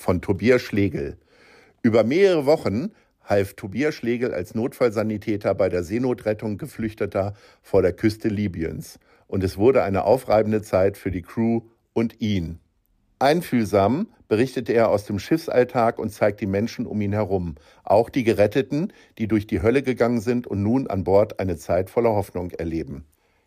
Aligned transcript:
von 0.00 0.22
Tobias 0.22 0.62
Schlegel. 0.62 1.18
Über 1.82 2.04
mehrere 2.04 2.46
Wochen 2.46 2.92
half 3.22 3.54
Tobias 3.54 3.94
Schlegel 3.94 4.32
als 4.32 4.54
Notfallsanitäter 4.54 5.54
bei 5.54 5.68
der 5.68 5.84
Seenotrettung 5.84 6.58
Geflüchteter 6.58 7.34
vor 7.62 7.82
der 7.82 7.92
Küste 7.92 8.28
Libyens. 8.28 8.98
Und 9.28 9.44
es 9.44 9.58
wurde 9.58 9.82
eine 9.84 10.04
aufreibende 10.04 10.62
Zeit 10.62 10.96
für 10.96 11.10
die 11.10 11.22
Crew 11.22 11.60
und 11.92 12.20
ihn. 12.20 12.58
Einfühlsam 13.18 14.08
berichtete 14.26 14.72
er 14.72 14.88
aus 14.88 15.04
dem 15.04 15.18
Schiffsalltag 15.18 15.98
und 15.98 16.10
zeigt 16.10 16.40
die 16.40 16.46
Menschen 16.46 16.86
um 16.86 17.00
ihn 17.02 17.12
herum, 17.12 17.56
auch 17.84 18.08
die 18.08 18.24
Geretteten, 18.24 18.92
die 19.18 19.28
durch 19.28 19.46
die 19.46 19.60
Hölle 19.60 19.82
gegangen 19.82 20.20
sind 20.20 20.46
und 20.46 20.62
nun 20.62 20.86
an 20.86 21.04
Bord 21.04 21.38
eine 21.38 21.58
Zeit 21.58 21.90
voller 21.90 22.10
Hoffnung 22.10 22.50
erleben. 22.52 23.04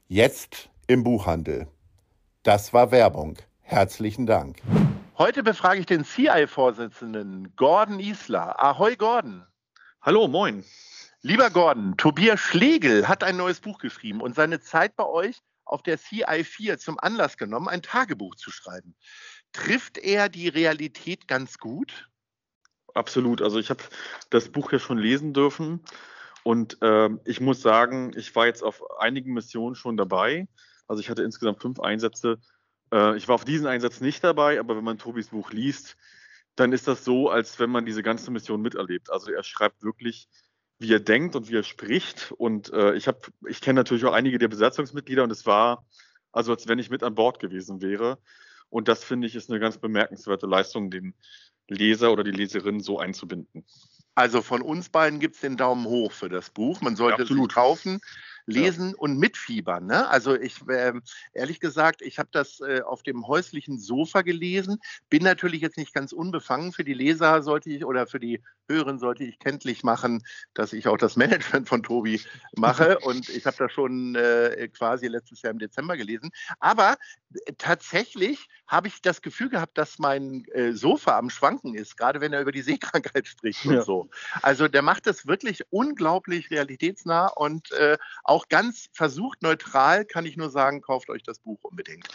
Jetzt 0.08 0.70
im 0.86 1.04
Buchhandel. 1.04 1.68
Das 2.44 2.74
war 2.74 2.92
Werbung. 2.92 3.38
Herzlichen 3.62 4.28
Dank. 4.28 4.58
Heute 5.24 5.42
befrage 5.42 5.80
ich 5.80 5.86
den 5.86 6.04
CI-Vorsitzenden 6.04 7.56
Gordon 7.56 8.02
Isler. 8.02 8.62
Ahoi, 8.62 8.98
Gordon. 8.98 9.48
Hallo, 10.02 10.28
moin. 10.28 10.66
Lieber 11.22 11.50
Gordon, 11.50 11.96
Tobias 11.96 12.42
Schlegel 12.42 13.08
hat 13.08 13.24
ein 13.24 13.38
neues 13.38 13.62
Buch 13.62 13.78
geschrieben 13.78 14.20
und 14.20 14.36
seine 14.36 14.60
Zeit 14.60 14.98
bei 14.98 15.06
euch 15.06 15.38
auf 15.64 15.82
der 15.82 15.98
CI4 15.98 16.78
zum 16.78 17.00
Anlass 17.00 17.38
genommen, 17.38 17.70
ein 17.70 17.82
Tagebuch 17.82 18.36
zu 18.36 18.52
schreiben. 18.52 18.98
Trifft 19.54 19.98
er 19.98 20.28
die 20.28 20.50
Realität 20.50 21.26
ganz 21.30 21.58
gut? 21.58 22.10
Absolut. 22.94 23.42
Also 23.42 23.60
ich 23.60 23.70
habe 23.70 23.82
das 24.30 24.50
Buch 24.50 24.74
ja 24.74 24.80
schon 24.80 24.98
lesen 24.98 25.34
dürfen 25.34 25.86
und 26.44 26.82
äh, 26.82 27.08
ich 27.24 27.40
muss 27.40 27.62
sagen, 27.62 28.12
ich 28.18 28.36
war 28.36 28.48
jetzt 28.48 28.62
auf 28.62 28.84
einigen 29.00 29.32
Missionen 29.32 29.76
schon 29.76 29.96
dabei. 29.96 30.50
Also 30.86 31.00
ich 31.00 31.10
hatte 31.10 31.24
insgesamt 31.24 31.62
fünf 31.62 31.80
Einsätze. 31.80 32.40
Äh, 32.94 33.18
ich 33.18 33.28
war 33.28 33.36
auf 33.36 33.46
diesen 33.46 33.68
Einsatz 33.68 34.00
nicht 34.00 34.24
dabei, 34.24 34.60
aber 34.60 34.78
wenn 34.78 34.84
man 34.84 35.00
Tobis 35.00 35.30
Buch 35.30 35.52
liest, 35.52 35.98
dann 36.56 36.72
ist 36.72 36.88
das 36.88 37.04
so, 37.04 37.30
als 37.30 37.60
wenn 37.60 37.72
man 37.72 37.86
diese 37.86 38.04
ganze 38.04 38.30
Mission 38.30 38.62
miterlebt. 38.62 39.10
Also 39.10 39.32
er 39.32 39.44
schreibt 39.44 39.84
wirklich, 39.84 40.30
wie 40.78 40.94
er 40.94 41.00
denkt 41.00 41.36
und 41.36 41.50
wie 41.50 41.58
er 41.58 41.64
spricht. 41.64 42.32
Und 42.38 42.72
äh, 42.72 42.94
ich 42.94 43.08
habe, 43.08 43.20
ich 43.48 43.60
kenne 43.60 43.80
natürlich 43.80 44.06
auch 44.06 44.14
einige 44.14 44.38
der 44.38 44.50
Besatzungsmitglieder 44.50 45.24
und 45.24 45.32
es 45.32 45.46
war, 45.48 45.86
also 46.32 46.52
als 46.52 46.68
wenn 46.68 46.80
ich 46.80 46.92
mit 46.92 47.02
an 47.02 47.16
Bord 47.16 47.40
gewesen 47.40 47.82
wäre. 47.82 48.20
Und 48.70 48.88
das 48.88 49.04
finde 49.04 49.28
ich 49.28 49.36
ist 49.36 49.50
eine 49.50 49.60
ganz 49.60 49.78
bemerkenswerte 49.78 50.46
Leistung, 50.46 50.92
den 50.92 51.16
Leser 51.68 52.12
oder 52.12 52.24
die 52.24 52.32
Leserin 52.32 52.82
so 52.82 53.00
einzubinden. 53.00 53.66
Also 54.16 54.42
von 54.44 54.62
uns 54.62 54.90
beiden 54.90 55.20
gibt 55.20 55.36
es 55.36 55.42
den 55.42 55.58
Daumen 55.58 55.86
hoch 55.86 56.12
für 56.12 56.30
das 56.30 56.52
Buch. 56.52 56.82
Man 56.82 56.96
sollte 56.96 57.24
ja, 57.24 57.42
es 57.42 57.48
kaufen 57.50 58.00
lesen 58.46 58.90
ja. 58.90 58.96
und 58.98 59.18
mitfiebern. 59.18 59.86
Ne? 59.86 60.08
Also 60.08 60.36
ich, 60.36 60.68
äh, 60.68 60.94
ehrlich 61.34 61.60
gesagt, 61.60 62.02
ich 62.02 62.20
habe 62.20 62.30
das 62.32 62.60
äh, 62.60 62.82
auf 62.82 63.04
dem 63.04 63.28
häuslichen 63.28 63.80
Sofa 63.80 64.22
gelesen, 64.22 64.80
bin 65.10 65.24
natürlich 65.24 65.62
jetzt 65.62 65.78
nicht 65.78 65.94
ganz 65.94 66.12
unbefangen. 66.12 66.74
Für 66.74 66.84
die 66.84 66.94
Leser 66.94 67.42
sollte 67.44 67.70
ich 67.70 67.86
oder 67.86 68.08
für 68.08 68.20
die 68.20 68.42
Hörerin 68.70 69.00
sollte 69.00 69.24
ich 69.24 69.40
kenntlich 69.40 69.84
machen, 69.84 70.24
dass 70.54 70.74
ich 70.74 70.88
auch 70.88 70.98
das 70.98 71.16
Management 71.16 71.68
von 71.68 71.84
Tobi 71.84 72.22
mache 72.56 73.00
und 73.04 73.30
ich 73.30 73.46
habe 73.46 73.58
das 73.58 73.72
schon 73.72 74.16
äh, 74.16 74.70
quasi 74.70 75.08
letztes 75.08 75.42
Jahr 75.42 75.52
im 75.52 75.60
Dezember 75.60 75.98
gelesen. 75.98 76.32
Aber 76.60 76.96
äh, 77.46 77.54
tatsächlich 77.58 78.48
habe 78.68 78.88
ich 78.88 79.02
das 79.02 79.22
Gefühl 79.22 79.50
gehabt, 79.50 79.78
dass 79.78 80.00
mein 80.00 80.46
äh, 80.54 80.72
Sofa 80.74 81.18
am 81.18 81.30
Schwanken 81.30 81.76
ist, 81.76 81.98
gerade 81.98 82.22
wenn 82.22 82.34
er 82.34 82.42
über 82.42 82.52
die 82.52 82.62
Seekrankheit 82.62 83.28
spricht 83.28 83.66
und 83.66 83.76
ja. 83.76 83.82
so. 83.84 84.10
Also 84.42 84.68
der 84.68 84.82
macht 84.82 85.08
das 85.08 85.28
wirklich 85.28 85.64
unglaublich 85.70 86.50
realitätsnah 86.50 87.28
und 87.28 87.72
äh, 87.74 87.98
auch 88.24 88.48
ganz 88.48 88.90
versucht 88.94 89.42
neutral, 89.42 90.06
kann 90.06 90.26
ich 90.26 90.38
nur 90.38 90.50
sagen, 90.50 90.82
kauft 90.82 91.10
euch 91.10 91.24
das 91.24 91.40
Buch 91.40 91.60
unbedingt. 91.64 92.08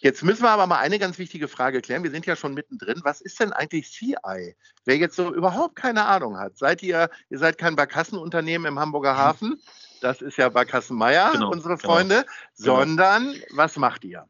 Jetzt 0.00 0.22
müssen 0.22 0.42
wir 0.42 0.50
aber 0.50 0.66
mal 0.66 0.78
eine 0.78 0.98
ganz 0.98 1.18
wichtige 1.18 1.48
Frage 1.48 1.80
klären. 1.80 2.02
Wir 2.02 2.10
sind 2.10 2.26
ja 2.26 2.34
schon 2.34 2.54
mittendrin. 2.54 3.00
Was 3.04 3.20
ist 3.20 3.38
denn 3.38 3.52
eigentlich 3.52 3.90
CI? 3.92 4.56
Wer 4.84 4.96
jetzt 4.96 5.14
so 5.14 5.32
überhaupt 5.32 5.76
keine 5.92 6.06
Ahnung 6.06 6.38
hat, 6.38 6.56
seid 6.56 6.82
ihr, 6.82 7.10
ihr 7.28 7.38
seid 7.38 7.58
kein 7.58 7.76
Barkassenunternehmen 7.76 8.66
im 8.66 8.78
Hamburger 8.78 9.14
Hafen, 9.14 9.60
das 10.00 10.22
ist 10.22 10.38
ja 10.38 10.48
Barkassenmeier, 10.48 11.32
genau, 11.32 11.50
unsere 11.50 11.76
genau. 11.76 11.92
Freunde, 11.92 12.24
genau. 12.56 12.76
sondern 12.76 13.34
was 13.50 13.76
macht 13.76 14.04
ihr? 14.04 14.26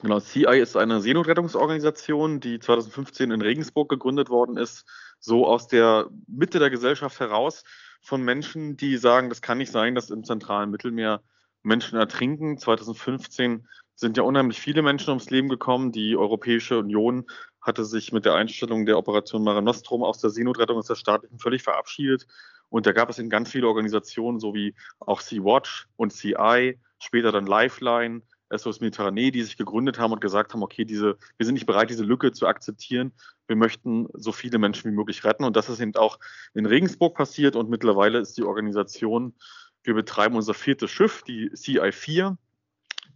Genau, 0.00 0.18
CI 0.20 0.58
ist 0.58 0.76
eine 0.76 1.02
Seenotrettungsorganisation, 1.02 2.40
die 2.40 2.58
2015 2.58 3.30
in 3.32 3.42
Regensburg 3.42 3.90
gegründet 3.90 4.30
worden 4.30 4.56
ist, 4.56 4.86
so 5.18 5.46
aus 5.46 5.68
der 5.68 6.08
Mitte 6.26 6.58
der 6.58 6.70
Gesellschaft 6.70 7.20
heraus 7.20 7.64
von 8.00 8.22
Menschen, 8.22 8.78
die 8.78 8.96
sagen, 8.96 9.28
das 9.28 9.42
kann 9.42 9.58
nicht 9.58 9.72
sein, 9.72 9.94
dass 9.94 10.08
im 10.08 10.24
zentralen 10.24 10.70
Mittelmeer 10.70 11.20
Menschen 11.62 11.98
ertrinken. 11.98 12.56
2015 12.56 13.66
sind 13.94 14.16
ja 14.16 14.22
unheimlich 14.22 14.60
viele 14.60 14.82
Menschen 14.82 15.10
ums 15.10 15.28
Leben 15.28 15.48
gekommen. 15.48 15.90
Die 15.90 16.16
Europäische 16.16 16.78
Union 16.78 17.26
hatte 17.60 17.84
sich 17.84 18.12
mit 18.12 18.24
der 18.24 18.34
Einstellung 18.34 18.86
der 18.86 18.98
Operation 18.98 19.42
Mare 19.42 19.62
Nostrum 19.62 20.02
aus 20.02 20.18
der 20.18 20.30
Seenotrettung 20.30 20.78
aus 20.78 20.86
der 20.86 20.94
staatlichen 20.94 21.38
völlig 21.38 21.62
verabschiedet. 21.62 22.26
Und 22.70 22.86
da 22.86 22.92
gab 22.92 23.08
es 23.10 23.18
in 23.18 23.30
ganz 23.30 23.50
viele 23.50 23.66
Organisationen, 23.66 24.40
so 24.40 24.54
wie 24.54 24.74
auch 25.00 25.20
Sea-Watch 25.20 25.88
und 25.96 26.12
CI, 26.12 26.78
später 26.98 27.32
dann 27.32 27.46
Lifeline, 27.46 28.22
SOS 28.50 28.80
Mediterranee, 28.80 29.30
die 29.30 29.42
sich 29.42 29.56
gegründet 29.56 29.98
haben 29.98 30.12
und 30.12 30.20
gesagt 30.20 30.54
haben, 30.54 30.62
okay, 30.62 30.84
diese, 30.84 31.18
wir 31.36 31.46
sind 31.46 31.54
nicht 31.54 31.66
bereit, 31.66 31.90
diese 31.90 32.04
Lücke 32.04 32.32
zu 32.32 32.46
akzeptieren. 32.46 33.12
Wir 33.46 33.56
möchten 33.56 34.08
so 34.14 34.32
viele 34.32 34.58
Menschen 34.58 34.90
wie 34.90 34.94
möglich 34.94 35.24
retten. 35.24 35.44
Und 35.44 35.56
das 35.56 35.68
ist 35.68 35.80
eben 35.80 35.94
auch 35.96 36.18
in 36.54 36.66
Regensburg 36.66 37.16
passiert. 37.16 37.56
Und 37.56 37.68
mittlerweile 37.68 38.18
ist 38.18 38.38
die 38.38 38.44
Organisation, 38.44 39.34
wir 39.82 39.94
betreiben 39.94 40.36
unser 40.36 40.54
viertes 40.54 40.90
Schiff, 40.90 41.22
die 41.22 41.50
CI4, 41.50 42.36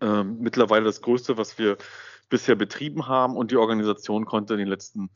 äh, 0.00 0.24
mittlerweile 0.24 0.84
das 0.84 1.00
größte, 1.00 1.36
was 1.38 1.58
wir 1.58 1.76
bisher 2.32 2.54
betrieben 2.54 3.08
haben. 3.08 3.36
Und 3.36 3.50
die 3.50 3.58
Organisation 3.58 4.24
konnte 4.24 4.54
in 4.54 4.58
den 4.58 4.68
letzten 4.68 5.10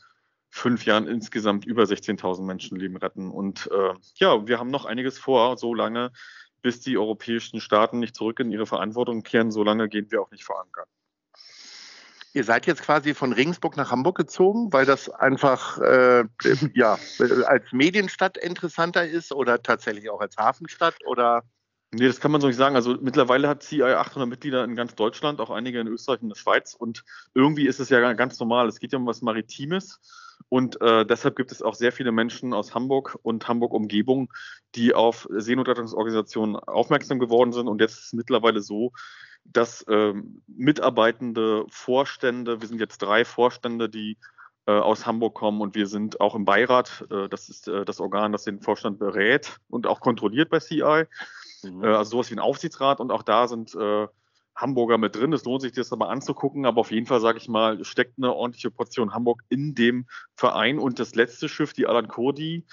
fünf 0.50 0.84
Jahren 0.84 1.08
insgesamt 1.08 1.64
über 1.64 1.84
16.000 1.84 2.42
Menschenleben 2.42 2.98
retten. 2.98 3.30
Und 3.30 3.70
äh, 3.72 3.94
ja, 4.16 4.46
wir 4.46 4.58
haben 4.58 4.70
noch 4.70 4.84
einiges 4.84 5.18
vor, 5.18 5.56
so 5.56 5.74
lange, 5.74 6.12
bis 6.60 6.80
die 6.80 6.98
europäischen 6.98 7.60
Staaten 7.60 8.00
nicht 8.00 8.14
zurück 8.14 8.38
in 8.38 8.52
ihre 8.52 8.66
Verantwortung 8.66 9.22
kehren, 9.22 9.50
solange 9.50 9.88
gehen 9.88 10.10
wir 10.10 10.20
auch 10.20 10.30
nicht 10.30 10.44
verankern. 10.44 10.86
Ihr 12.34 12.44
seid 12.44 12.66
jetzt 12.66 12.82
quasi 12.82 13.14
von 13.14 13.32
Regensburg 13.32 13.78
nach 13.78 13.90
Hamburg 13.90 14.18
gezogen, 14.18 14.70
weil 14.70 14.84
das 14.84 15.08
einfach 15.08 15.78
äh, 15.78 16.24
ja, 16.74 16.98
als 17.46 17.72
Medienstadt 17.72 18.36
interessanter 18.36 19.08
ist 19.08 19.32
oder 19.32 19.62
tatsächlich 19.62 20.10
auch 20.10 20.20
als 20.20 20.36
Hafenstadt 20.36 20.96
oder? 21.06 21.44
Nee, 21.98 22.08
das 22.08 22.20
kann 22.20 22.30
man 22.30 22.42
so 22.42 22.46
nicht 22.46 22.56
sagen. 22.56 22.76
Also 22.76 22.96
mittlerweile 23.00 23.48
hat 23.48 23.62
CI 23.62 23.82
800 23.82 24.28
Mitglieder 24.28 24.62
in 24.64 24.76
ganz 24.76 24.94
Deutschland, 24.94 25.40
auch 25.40 25.48
einige 25.48 25.80
in 25.80 25.86
Österreich 25.86 26.20
und 26.20 26.28
der 26.28 26.36
Schweiz. 26.36 26.74
Und 26.74 27.04
irgendwie 27.32 27.66
ist 27.66 27.80
es 27.80 27.88
ja 27.88 28.12
ganz 28.12 28.38
normal. 28.38 28.68
Es 28.68 28.80
geht 28.80 28.92
ja 28.92 28.98
um 28.98 29.06
was 29.06 29.22
Maritimes. 29.22 30.00
Und 30.50 30.78
äh, 30.82 31.06
deshalb 31.06 31.36
gibt 31.36 31.52
es 31.52 31.62
auch 31.62 31.74
sehr 31.74 31.92
viele 31.92 32.12
Menschen 32.12 32.52
aus 32.52 32.74
Hamburg 32.74 33.18
und 33.22 33.48
Hamburg-Umgebung, 33.48 34.30
die 34.74 34.94
auf 34.94 35.26
Seenotrettungsorganisationen 35.30 36.56
aufmerksam 36.56 37.18
geworden 37.18 37.52
sind. 37.52 37.66
Und 37.66 37.80
jetzt 37.80 37.94
ist 37.94 38.04
es 38.06 38.12
mittlerweile 38.12 38.60
so, 38.60 38.92
dass 39.44 39.82
ähm, 39.88 40.42
mitarbeitende 40.46 41.64
Vorstände, 41.70 42.60
wir 42.60 42.68
sind 42.68 42.78
jetzt 42.78 42.98
drei 42.98 43.24
Vorstände, 43.24 43.88
die 43.88 44.18
äh, 44.66 44.72
aus 44.72 45.06
Hamburg 45.06 45.34
kommen 45.34 45.62
und 45.62 45.74
wir 45.74 45.86
sind 45.86 46.20
auch 46.20 46.34
im 46.34 46.44
Beirat, 46.44 47.06
äh, 47.10 47.28
das 47.28 47.48
ist 47.48 47.68
äh, 47.68 47.84
das 47.84 48.00
Organ, 48.00 48.32
das 48.32 48.44
den 48.44 48.60
Vorstand 48.60 48.98
berät 48.98 49.58
und 49.68 49.86
auch 49.86 50.00
kontrolliert 50.00 50.50
bei 50.50 50.58
CI. 50.58 51.06
Mhm. 51.70 51.84
Äh, 51.84 51.88
also 51.88 52.12
sowas 52.12 52.30
wie 52.30 52.34
ein 52.34 52.40
Aufsichtsrat 52.40 53.00
und 53.00 53.10
auch 53.10 53.22
da 53.22 53.48
sind 53.48 53.74
äh, 53.74 54.06
Hamburger 54.54 54.98
mit 54.98 55.14
drin. 55.14 55.32
Es 55.32 55.44
lohnt 55.44 55.62
sich, 55.62 55.72
das 55.72 55.92
aber 55.92 56.08
anzugucken, 56.08 56.64
aber 56.64 56.80
auf 56.80 56.90
jeden 56.90 57.06
Fall, 57.06 57.20
sage 57.20 57.38
ich 57.38 57.48
mal, 57.48 57.84
steckt 57.84 58.14
eine 58.16 58.32
ordentliche 58.32 58.70
Portion 58.70 59.12
Hamburg 59.12 59.42
in 59.48 59.74
dem 59.74 60.06
Verein. 60.34 60.78
Und 60.78 60.98
das 60.98 61.14
letzte 61.14 61.48
Schiff, 61.48 61.74
die 61.74 61.86
Alan 61.86 62.08
Kurdi, 62.08 62.64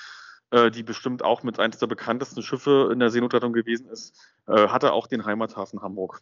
äh, 0.51 0.71
die 0.71 0.83
bestimmt 0.83 1.23
auch 1.23 1.43
mit 1.43 1.59
eines 1.59 1.79
der 1.79 1.87
bekanntesten 1.87 2.41
Schiffe 2.41 2.89
in 2.91 2.99
der 2.99 3.09
Seenotrettung 3.09 3.51
gewesen 3.51 3.87
ist, 3.87 4.15
äh, 4.47 4.69
hatte 4.69 4.93
auch 4.93 5.07
den 5.07 5.25
Heimathafen 5.25 5.81
Hamburg. 5.81 6.21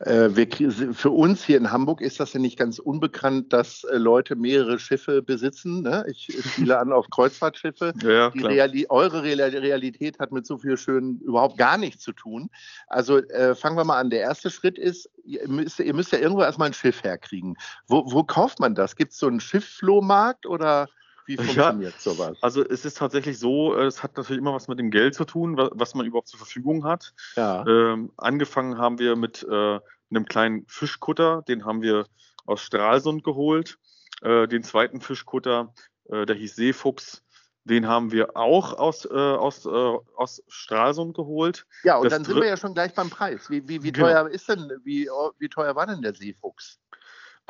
Äh, 0.00 0.30
wir, 0.34 0.48
für 0.94 1.10
uns 1.10 1.44
hier 1.44 1.58
in 1.58 1.70
Hamburg 1.70 2.00
ist 2.00 2.20
das 2.20 2.32
ja 2.32 2.40
nicht 2.40 2.58
ganz 2.58 2.78
unbekannt, 2.78 3.52
dass 3.52 3.84
äh, 3.84 3.98
Leute 3.98 4.34
mehrere 4.34 4.78
Schiffe 4.78 5.20
besitzen. 5.20 5.82
Ne? 5.82 6.06
Ich 6.08 6.32
spiele 6.52 6.78
an 6.78 6.92
auf 6.92 7.08
Kreuzfahrtschiffe. 7.10 7.92
Ja, 8.02 8.28
Reali 8.28 8.86
eure 8.88 9.22
Realität 9.22 10.18
hat 10.18 10.32
mit 10.32 10.46
so 10.46 10.58
viel 10.58 10.76
Schön 10.76 11.20
überhaupt 11.20 11.58
gar 11.58 11.76
nichts 11.76 12.02
zu 12.02 12.12
tun. 12.12 12.48
Also 12.86 13.18
äh, 13.18 13.54
fangen 13.54 13.76
wir 13.76 13.84
mal 13.84 14.00
an. 14.00 14.10
Der 14.10 14.20
erste 14.20 14.50
Schritt 14.50 14.78
ist, 14.78 15.10
ihr 15.24 15.46
müsst, 15.48 15.78
ihr 15.78 15.94
müsst 15.94 16.12
ja 16.12 16.18
irgendwo 16.18 16.42
erstmal 16.42 16.68
ein 16.68 16.74
Schiff 16.74 17.04
herkriegen. 17.04 17.56
Wo, 17.86 18.10
wo 18.10 18.24
kauft 18.24 18.58
man 18.58 18.74
das? 18.74 18.96
Gibt 18.96 19.12
es 19.12 19.18
so 19.18 19.26
einen 19.26 19.40
Schiffflohmarkt 19.40 20.46
oder 20.46 20.88
wie 21.26 21.36
funktioniert 21.36 21.94
ja, 21.94 22.00
sowas? 22.00 22.38
Also 22.40 22.64
es 22.64 22.84
ist 22.84 22.98
tatsächlich 22.98 23.38
so, 23.38 23.76
äh, 23.76 23.86
es 23.86 24.02
hat 24.02 24.16
natürlich 24.16 24.40
immer 24.40 24.54
was 24.54 24.68
mit 24.68 24.78
dem 24.78 24.90
Geld 24.90 25.14
zu 25.14 25.24
tun, 25.24 25.56
was 25.56 25.94
man 25.94 26.06
überhaupt 26.06 26.28
zur 26.28 26.38
Verfügung 26.38 26.84
hat. 26.84 27.14
Ja. 27.36 27.64
Ähm, 27.66 28.12
angefangen 28.16 28.78
haben 28.78 28.98
wir 28.98 29.16
mit 29.16 29.46
äh, 29.48 29.78
einem 30.10 30.26
kleinen 30.26 30.66
Fischkutter, 30.66 31.42
den 31.46 31.64
haben 31.64 31.82
wir 31.82 32.06
aus 32.46 32.60
Stralsund 32.60 33.24
geholt. 33.24 33.78
Äh, 34.22 34.48
den 34.48 34.62
zweiten 34.62 35.00
Fischkutter, 35.00 35.72
äh, 36.10 36.26
der 36.26 36.36
hieß 36.36 36.56
Seefuchs, 36.56 37.22
den 37.64 37.86
haben 37.86 38.10
wir 38.10 38.36
auch 38.36 38.74
aus, 38.74 39.04
äh, 39.04 39.14
aus, 39.14 39.66
äh, 39.66 39.68
aus 39.68 40.42
Stralsund 40.48 41.14
geholt. 41.14 41.66
Ja, 41.84 41.96
und 41.96 42.04
das 42.04 42.12
dann 42.12 42.24
sind 42.24 42.36
wir 42.36 42.46
ja 42.46 42.56
schon 42.56 42.74
gleich 42.74 42.94
beim 42.94 43.10
Preis. 43.10 43.50
Wie, 43.50 43.68
wie, 43.68 43.82
wie 43.82 43.92
genau. 43.92 44.08
teuer 44.08 44.28
ist 44.28 44.48
denn, 44.48 44.70
wie, 44.84 45.08
wie 45.38 45.48
teuer 45.48 45.74
war 45.76 45.86
denn 45.86 46.02
der 46.02 46.14
Seefuchs? 46.14 46.78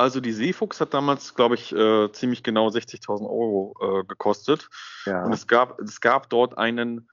Also 0.00 0.20
die 0.20 0.32
Seefuchs 0.32 0.80
hat 0.80 0.94
damals, 0.94 1.34
glaube 1.34 1.56
ich, 1.56 1.72
äh, 1.72 2.10
ziemlich 2.12 2.42
genau 2.42 2.68
60.000 2.68 3.20
Euro 3.28 3.74
äh, 3.82 4.04
gekostet. 4.04 4.70
Ja. 5.04 5.24
Und 5.26 5.34
es 5.34 5.46
gab, 5.46 5.78
es 5.78 6.00
gab 6.00 6.30
dort 6.30 6.56
einen, 6.56 7.06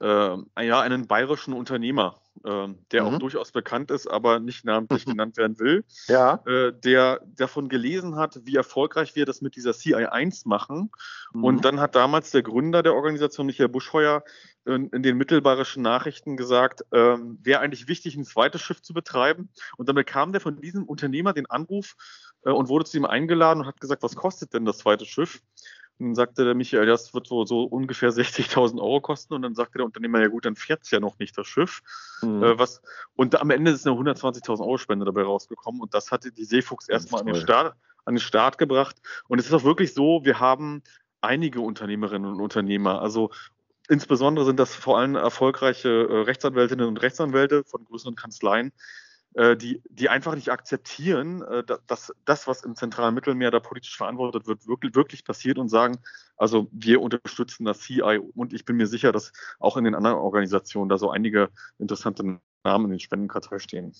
äh, 0.00 0.36
ja, 0.60 0.80
einen 0.80 1.06
bayerischen 1.06 1.54
Unternehmer, 1.54 2.20
äh, 2.42 2.66
der 2.90 3.04
mhm. 3.04 3.14
auch 3.14 3.18
durchaus 3.20 3.52
bekannt 3.52 3.92
ist, 3.92 4.08
aber 4.08 4.40
nicht 4.40 4.64
namentlich 4.64 5.04
genannt 5.06 5.36
werden 5.36 5.60
will, 5.60 5.84
ja. 6.08 6.42
äh, 6.44 6.72
der 6.72 7.20
davon 7.36 7.68
gelesen 7.68 8.16
hat, 8.16 8.40
wie 8.42 8.56
erfolgreich 8.56 9.14
wir 9.14 9.24
das 9.24 9.40
mit 9.40 9.54
dieser 9.54 9.70
CI1 9.70 10.48
machen. 10.48 10.90
Mhm. 11.32 11.44
Und 11.44 11.64
dann 11.64 11.78
hat 11.78 11.94
damals 11.94 12.32
der 12.32 12.42
Gründer 12.42 12.82
der 12.82 12.94
Organisation, 12.94 13.46
Michael 13.46 13.68
Buschheuer, 13.68 14.24
in, 14.64 14.88
in 14.90 15.02
den 15.02 15.16
mittelbayerischen 15.16 15.82
Nachrichten 15.82 16.36
gesagt, 16.36 16.84
ähm, 16.92 17.38
wäre 17.42 17.60
eigentlich 17.60 17.88
wichtig, 17.88 18.16
ein 18.16 18.24
zweites 18.24 18.62
Schiff 18.62 18.82
zu 18.82 18.94
betreiben. 18.94 19.48
Und 19.76 19.88
dann 19.88 19.96
bekam 19.96 20.32
der 20.32 20.40
von 20.40 20.60
diesem 20.60 20.84
Unternehmer 20.84 21.32
den 21.32 21.46
Anruf 21.46 21.96
und 22.42 22.68
wurde 22.68 22.84
zu 22.84 22.96
ihm 22.96 23.04
eingeladen 23.04 23.60
und 23.60 23.66
hat 23.66 23.80
gesagt, 23.80 24.02
was 24.02 24.16
kostet 24.16 24.54
denn 24.54 24.64
das 24.64 24.78
zweite 24.78 25.06
Schiff? 25.06 25.42
Und 25.98 26.08
dann 26.08 26.14
sagte 26.14 26.44
der 26.44 26.54
Michael, 26.54 26.86
das 26.86 27.14
wird 27.14 27.30
wohl 27.30 27.46
so 27.46 27.62
ungefähr 27.62 28.10
60.000 28.12 28.80
Euro 28.80 29.00
kosten. 29.00 29.34
Und 29.34 29.42
dann 29.42 29.54
sagte 29.54 29.78
der 29.78 29.86
Unternehmer, 29.86 30.20
ja 30.20 30.28
gut, 30.28 30.44
dann 30.44 30.56
fährt 30.56 30.82
es 30.82 30.90
ja 30.90 31.00
noch 31.00 31.18
nicht 31.18 31.36
das 31.38 31.46
Schiff. 31.46 31.82
Mhm. 32.22 32.42
Äh, 32.42 32.58
was, 32.58 32.82
und 33.14 33.40
am 33.40 33.50
Ende 33.50 33.70
ist 33.70 33.86
eine 33.86 33.96
120.000 33.96 34.60
Euro 34.60 34.78
Spende 34.78 35.04
dabei 35.04 35.22
rausgekommen. 35.22 35.80
Und 35.80 35.94
das 35.94 36.10
hatte 36.10 36.32
die 36.32 36.44
Seefuchs 36.44 36.88
erstmal 36.88 37.20
an 37.20 37.26
den, 37.26 37.36
Start, 37.36 37.76
an 38.04 38.14
den 38.14 38.20
Start 38.20 38.58
gebracht. 38.58 38.96
Und 39.28 39.38
es 39.38 39.46
ist 39.46 39.52
auch 39.52 39.64
wirklich 39.64 39.94
so, 39.94 40.24
wir 40.24 40.40
haben 40.40 40.82
einige 41.20 41.60
Unternehmerinnen 41.60 42.32
und 42.32 42.40
Unternehmer. 42.40 43.00
Also 43.00 43.30
insbesondere 43.88 44.44
sind 44.44 44.58
das 44.58 44.74
vor 44.74 44.98
allem 44.98 45.14
erfolgreiche 45.14 45.88
äh, 45.88 46.22
Rechtsanwältinnen 46.22 46.86
und 46.86 46.96
Rechtsanwälte 47.00 47.64
von 47.64 47.84
größeren 47.84 48.16
Kanzleien, 48.16 48.68
äh, 48.68 48.72
die, 49.34 49.82
die 49.88 50.08
einfach 50.08 50.34
nicht 50.34 50.50
akzeptieren, 50.50 51.42
äh, 51.42 51.64
dass 51.86 52.12
das, 52.24 52.46
was 52.46 52.64
im 52.64 52.76
zentralen 52.76 53.14
Mittelmeer 53.14 53.50
da 53.50 53.60
politisch 53.60 53.96
verantwortet 53.96 54.46
wird, 54.46 54.66
wirklich, 54.66 54.94
wirklich 54.94 55.24
passiert 55.24 55.58
und 55.58 55.68
sagen, 55.68 55.98
also 56.36 56.68
wir 56.72 57.00
unterstützen 57.00 57.64
das 57.64 57.80
CI 57.80 58.20
und 58.34 58.52
ich 58.52 58.64
bin 58.64 58.76
mir 58.76 58.86
sicher, 58.86 59.12
dass 59.12 59.32
auch 59.58 59.76
in 59.76 59.84
den 59.84 59.94
anderen 59.94 60.16
Organisationen 60.16 60.88
da 60.88 60.98
so 60.98 61.10
einige 61.10 61.48
interessante 61.78 62.40
Namen 62.64 62.86
in 62.86 62.90
den 62.92 63.00
Spendenkartei 63.00 63.58
stehen. 63.58 63.94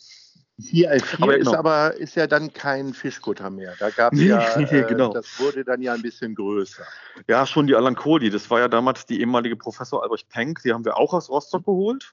CI4 0.61 1.23
aber, 1.23 1.39
genau. 1.39 1.51
ist 1.51 1.57
aber 1.57 1.95
ist 1.95 2.15
ja 2.15 2.27
dann 2.27 2.53
kein 2.53 2.93
Fischkutter 2.93 3.51
mehr. 3.51 3.75
Da 3.79 3.91
gab 3.91 4.15
ja, 4.15 4.57
äh, 4.61 4.85
genau. 4.85 5.13
das 5.13 5.41
wurde 5.41 5.65
dann 5.65 5.81
ja 5.81 5.95
ein 5.95 6.03
bisschen 6.03 6.35
größer. 6.35 6.85
Ja, 7.27 7.47
schon 7.47 7.67
die 7.67 7.75
Alan 7.75 7.97
Kohli. 7.97 8.31
Das 8.31 8.51
war 8.51 8.61
ja 8.61 8.69
damals 8.69 9.07
die 9.07 9.21
ehemalige 9.21 9.57
Professor 9.57 10.03
Albrecht 10.03 10.29
Penck. 10.29 10.61
Die 10.63 10.73
haben 10.73 10.85
wir 10.85 10.99
auch 10.99 11.15
aus 11.15 11.31
Rostock 11.31 11.65
geholt. 11.65 12.13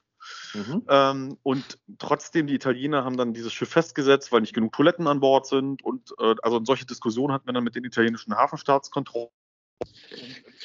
Mhm. 0.54 0.84
Ähm, 0.88 1.38
und 1.42 1.78
trotzdem, 1.98 2.46
die 2.46 2.54
Italiener 2.54 3.04
haben 3.04 3.16
dann 3.16 3.32
dieses 3.32 3.52
Schiff 3.52 3.70
festgesetzt, 3.70 4.32
weil 4.32 4.40
nicht 4.40 4.54
genug 4.54 4.72
Toiletten 4.72 5.06
an 5.06 5.20
Bord 5.20 5.46
sind. 5.46 5.82
Und 5.82 6.14
äh, 6.18 6.34
also 6.42 6.60
solche 6.64 6.86
Diskussionen 6.86 7.32
hatten 7.32 7.46
wir 7.46 7.52
dann 7.52 7.64
mit 7.64 7.74
den 7.74 7.84
italienischen 7.84 8.34
Hafenstaatskontrollen. 8.34 9.30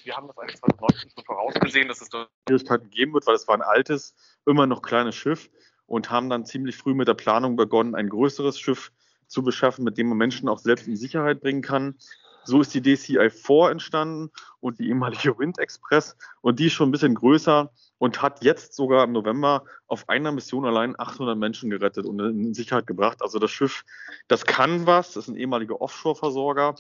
Wir 0.03 0.15
haben 0.15 0.27
das 0.27 0.37
eigentlich 0.37 0.59
2019 0.59 1.11
schon 1.15 1.25
vorausgesehen, 1.25 1.87
dass 1.87 2.01
es 2.01 2.09
da 2.09 2.27
Schwierigkeiten 2.47 2.89
geben 2.89 3.13
wird, 3.13 3.25
weil 3.27 3.35
es 3.35 3.47
war 3.47 3.55
ein 3.55 3.61
altes, 3.61 4.15
immer 4.45 4.67
noch 4.67 4.81
kleines 4.81 5.15
Schiff 5.15 5.49
und 5.85 6.09
haben 6.09 6.29
dann 6.29 6.45
ziemlich 6.45 6.75
früh 6.75 6.93
mit 6.93 7.07
der 7.07 7.13
Planung 7.13 7.55
begonnen, 7.55 7.95
ein 7.95 8.09
größeres 8.09 8.59
Schiff 8.59 8.91
zu 9.27 9.43
beschaffen, 9.43 9.83
mit 9.83 9.97
dem 9.97 10.07
man 10.07 10.17
Menschen 10.17 10.49
auch 10.49 10.59
selbst 10.59 10.87
in 10.87 10.95
Sicherheit 10.95 11.41
bringen 11.41 11.61
kann. 11.61 11.95
So 12.43 12.61
ist 12.61 12.73
die 12.73 12.81
DCI-4 12.81 13.71
entstanden 13.71 14.31
und 14.59 14.79
die 14.79 14.87
ehemalige 14.87 15.37
Wind 15.39 15.57
Express. 15.57 16.15
Und 16.41 16.59
die 16.59 16.67
ist 16.67 16.73
schon 16.73 16.89
ein 16.89 16.91
bisschen 16.91 17.15
größer 17.15 17.71
und 17.97 18.21
hat 18.21 18.43
jetzt 18.43 18.73
sogar 18.73 19.03
im 19.05 19.11
November 19.11 19.63
auf 19.87 20.09
einer 20.09 20.31
Mission 20.31 20.65
allein 20.65 20.99
800 20.99 21.37
Menschen 21.37 21.69
gerettet 21.69 22.05
und 22.05 22.19
in 22.19 22.53
Sicherheit 22.53 22.87
gebracht. 22.87 23.21
Also 23.21 23.39
das 23.39 23.51
Schiff, 23.51 23.83
das 24.27 24.45
kann 24.45 24.85
was, 24.85 25.13
das 25.13 25.25
ist 25.25 25.29
ein 25.29 25.37
ehemaliger 25.37 25.81
Offshore-Versorger. 25.81 26.75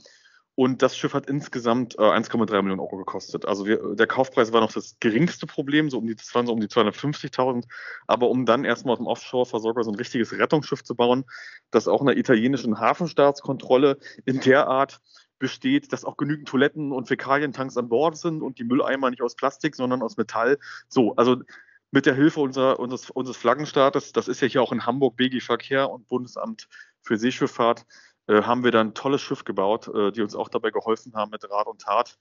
Und 0.57 0.81
das 0.81 0.95
Schiff 0.95 1.13
hat 1.13 1.27
insgesamt 1.27 1.95
äh, 1.95 2.01
1,3 2.01 2.61
Millionen 2.61 2.79
Euro 2.79 2.95
gekostet. 2.95 3.45
Also 3.45 3.65
wir, 3.65 3.95
der 3.95 4.07
Kaufpreis 4.07 4.53
war 4.53 4.61
noch 4.61 4.71
das 4.71 4.95
geringste 5.01 5.47
Problem, 5.47 5.89
so 5.89 5.97
um 5.97 6.07
die, 6.07 6.15
das 6.15 6.33
waren 6.33 6.47
so 6.47 6.53
um 6.53 6.61
die 6.61 6.67
250.000. 6.67 7.65
Aber 8.07 8.29
um 8.29 8.45
dann 8.45 8.63
erstmal 8.63 8.93
auf 8.93 8.99
dem 8.99 9.07
Offshore-Versorger 9.07 9.83
so 9.83 9.91
ein 9.91 9.97
richtiges 9.97 10.31
Rettungsschiff 10.31 10.81
zu 10.81 10.95
bauen, 10.95 11.25
das 11.71 11.89
auch 11.89 11.99
einer 11.99 12.15
italienischen 12.15 12.79
Hafenstaatskontrolle 12.79 13.97
in 14.23 14.39
der 14.39 14.67
Art 14.67 15.01
besteht, 15.39 15.91
dass 15.91 16.05
auch 16.05 16.17
genügend 16.17 16.47
Toiletten 16.47 16.91
und 16.91 17.07
Fäkalientanks 17.07 17.77
an 17.77 17.89
Bord 17.89 18.17
sind 18.17 18.41
und 18.41 18.59
die 18.59 18.63
Mülleimer 18.63 19.09
nicht 19.09 19.21
aus 19.21 19.35
Plastik, 19.35 19.75
sondern 19.75 20.01
aus 20.01 20.17
Metall. 20.17 20.57
So, 20.87 21.15
also 21.15 21.37
mit 21.91 22.05
der 22.05 22.15
Hilfe 22.15 22.39
unserer, 22.39 22.79
unseres, 22.79 23.09
unseres 23.09 23.37
Flaggenstaates, 23.37 24.11
das 24.11 24.27
ist 24.27 24.41
ja 24.41 24.47
hier 24.47 24.61
auch 24.61 24.71
in 24.71 24.85
Hamburg 24.85 25.15
BG 25.17 25.39
Verkehr 25.39 25.89
und 25.89 26.07
Bundesamt 26.07 26.67
für 27.01 27.17
Seeschifffahrt, 27.17 27.85
äh, 28.27 28.41
haben 28.41 28.63
wir 28.63 28.71
dann 28.71 28.87
ein 28.87 28.93
tolles 28.93 29.21
Schiff 29.21 29.43
gebaut, 29.43 29.87
äh, 29.87 30.11
die 30.11 30.21
uns 30.21 30.35
auch 30.35 30.49
dabei 30.49 30.71
geholfen 30.71 31.13
haben 31.15 31.31
mit 31.31 31.49
Rat 31.49 31.67
und 31.67 31.81
Tat. 31.81 32.17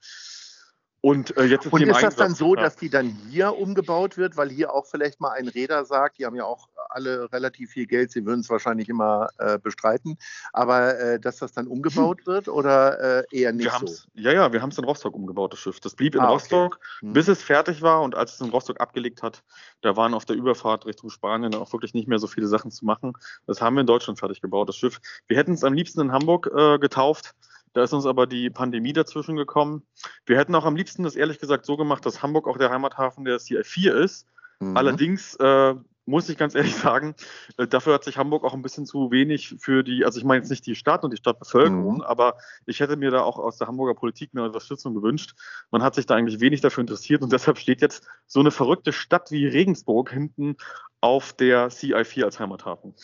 Und, 1.01 1.37
äh, 1.37 1.45
jetzt 1.45 1.67
ist, 1.67 1.73
und 1.73 1.83
ist 1.83 2.03
das 2.03 2.17
dann 2.17 2.35
so, 2.35 2.55
ja. 2.55 2.63
dass 2.63 2.77
die 2.77 2.89
dann 2.89 3.09
hier 3.29 3.57
umgebaut 3.57 4.17
wird, 4.17 4.37
weil 4.37 4.49
hier 4.49 4.73
auch 4.73 4.87
vielleicht 4.87 5.21
mal 5.21 5.33
ein 5.33 5.49
Räder 5.49 5.85
sagt, 5.85 6.19
die 6.19 6.25
haben 6.25 6.35
ja 6.35 6.45
auch 6.45 6.69
alle 6.95 7.33
relativ 7.33 7.71
viel 7.71 7.87
Geld, 7.87 8.11
sie 8.11 8.25
würden 8.25 8.41
es 8.41 8.51
wahrscheinlich 8.51 8.89
immer 8.89 9.29
äh, 9.39 9.59
bestreiten, 9.59 10.17
aber 10.53 10.99
äh, 10.99 11.21
dass 11.21 11.39
das 11.39 11.53
dann 11.53 11.67
umgebaut 11.67 12.21
hm. 12.21 12.27
wird 12.27 12.49
oder 12.49 13.21
äh, 13.21 13.25
eher 13.31 13.53
nicht 13.53 13.81
wir 13.81 13.89
so? 13.89 14.09
Ja, 14.15 14.33
ja, 14.33 14.53
wir 14.53 14.63
haben 14.63 14.71
es 14.71 14.79
in 14.79 14.85
Rostock 14.85 15.15
umgebaut, 15.15 15.53
das 15.53 15.61
Schiff. 15.61 15.81
Das 15.81 15.95
blieb 15.95 16.15
in 16.15 16.21
ah, 16.21 16.29
Rostock, 16.29 16.77
okay. 16.77 17.07
hm. 17.07 17.13
bis 17.13 17.29
es 17.29 17.43
fertig 17.43 17.83
war 17.83 18.03
und 18.03 18.15
als 18.15 18.35
es 18.35 18.41
in 18.41 18.51
Rostock 18.51 18.81
abgelegt 18.81 19.23
hat, 19.23 19.43
da 19.81 19.97
waren 19.97 20.15
auf 20.15 20.25
der 20.25 20.37
Überfahrt 20.37 20.87
Richtung 20.87 21.11
Spanien 21.11 21.55
auch 21.55 21.73
wirklich 21.73 21.95
nicht 21.95 22.09
mehr 22.09 22.19
so 22.19 22.27
viele 22.27 22.47
Sachen 22.47 22.71
zu 22.71 22.85
machen. 22.85 23.13
Das 23.47 23.61
haben 23.61 23.75
wir 23.75 23.81
in 23.81 23.87
Deutschland 23.87 24.19
fertig 24.19 24.41
gebaut, 24.41 24.69
das 24.69 24.77
Schiff. 24.77 25.01
Wir 25.27 25.37
hätten 25.37 25.53
es 25.53 25.65
am 25.65 25.75
liebsten 25.75 26.01
in 26.01 26.13
Hamburg 26.13 26.51
äh, 26.55 26.79
getauft. 26.79 27.35
Da 27.75 27.83
ist 27.83 27.93
uns 27.93 28.07
aber 28.07 28.27
die 28.27 28.51
Pandemie 28.51 28.93
dazwischen 28.93 29.37
gekommen. 29.37 29.83
Wir 30.27 30.39
hätten 30.39 30.55
auch 30.55 30.65
am 30.65 30.77
liebsten 30.77 31.03
das 31.03 31.17
ehrlich 31.17 31.41
gesagt 31.41 31.67
so 31.67 31.77
gemacht, 31.77 32.07
dass 32.07 32.23
Hamburg 32.23 32.47
auch 32.47 32.57
der 32.57 32.71
Heimathafen 32.71 33.25
der 33.25 33.39
CI4 33.39 33.91
ist. 33.93 34.27
Mhm. 34.61 34.77
Allerdings 34.77 35.35
äh, 35.37 35.75
muss 36.07 36.29
ich 36.29 36.37
ganz 36.37 36.55
ehrlich 36.55 36.75
sagen, 36.77 37.15
äh, 37.57 37.67
dafür 37.67 37.95
hat 37.95 38.05
sich 38.05 38.19
Hamburg 38.19 38.45
auch 38.45 38.55
ein 38.55 38.63
bisschen 38.63 38.87
zu 38.87 39.11
wenig 39.11 39.57
für 39.59 39.83
die, 39.83 40.05
also 40.05 40.19
ich 40.19 40.25
meine 40.25 40.41
jetzt 40.41 40.51
nicht 40.51 40.67
die 40.67 40.75
Stadt 40.75 41.05
und 41.05 41.13
die 41.13 41.17
Stadtbevölkerung, 41.17 41.97
mhm. 41.97 42.03
aber 42.03 42.37
ich 42.67 42.81
hätte 42.81 42.97
mir 42.97 43.11
da 43.11 43.23
auch 43.23 43.39
aus 43.39 43.59
der 43.59 43.69
Hamburger 43.69 43.95
Politik 43.95 44.35
mehr 44.35 44.45
Unterstützung 44.45 44.95
gewünscht. 44.95 45.35
Man 45.71 45.83
hat 45.83 45.95
sich 45.95 46.07
da 46.07 46.15
eigentlich 46.15 46.41
wenig 46.41 46.61
dafür 46.61 46.83
interessiert 46.83 47.23
und 47.23 47.33
deshalb 47.33 47.59
steht 47.59 47.81
jetzt 47.81 48.07
so 48.27 48.41
eine 48.41 48.51
verrückte 48.51 48.93
Stadt 48.93 49.31
wie 49.31 49.47
Regensburg 49.47 50.11
hinten 50.11 50.57
auf 51.05 51.35
der 51.35 51.69
CI4 51.69 52.25
als 52.25 52.41
Heimathafen. 52.41 52.95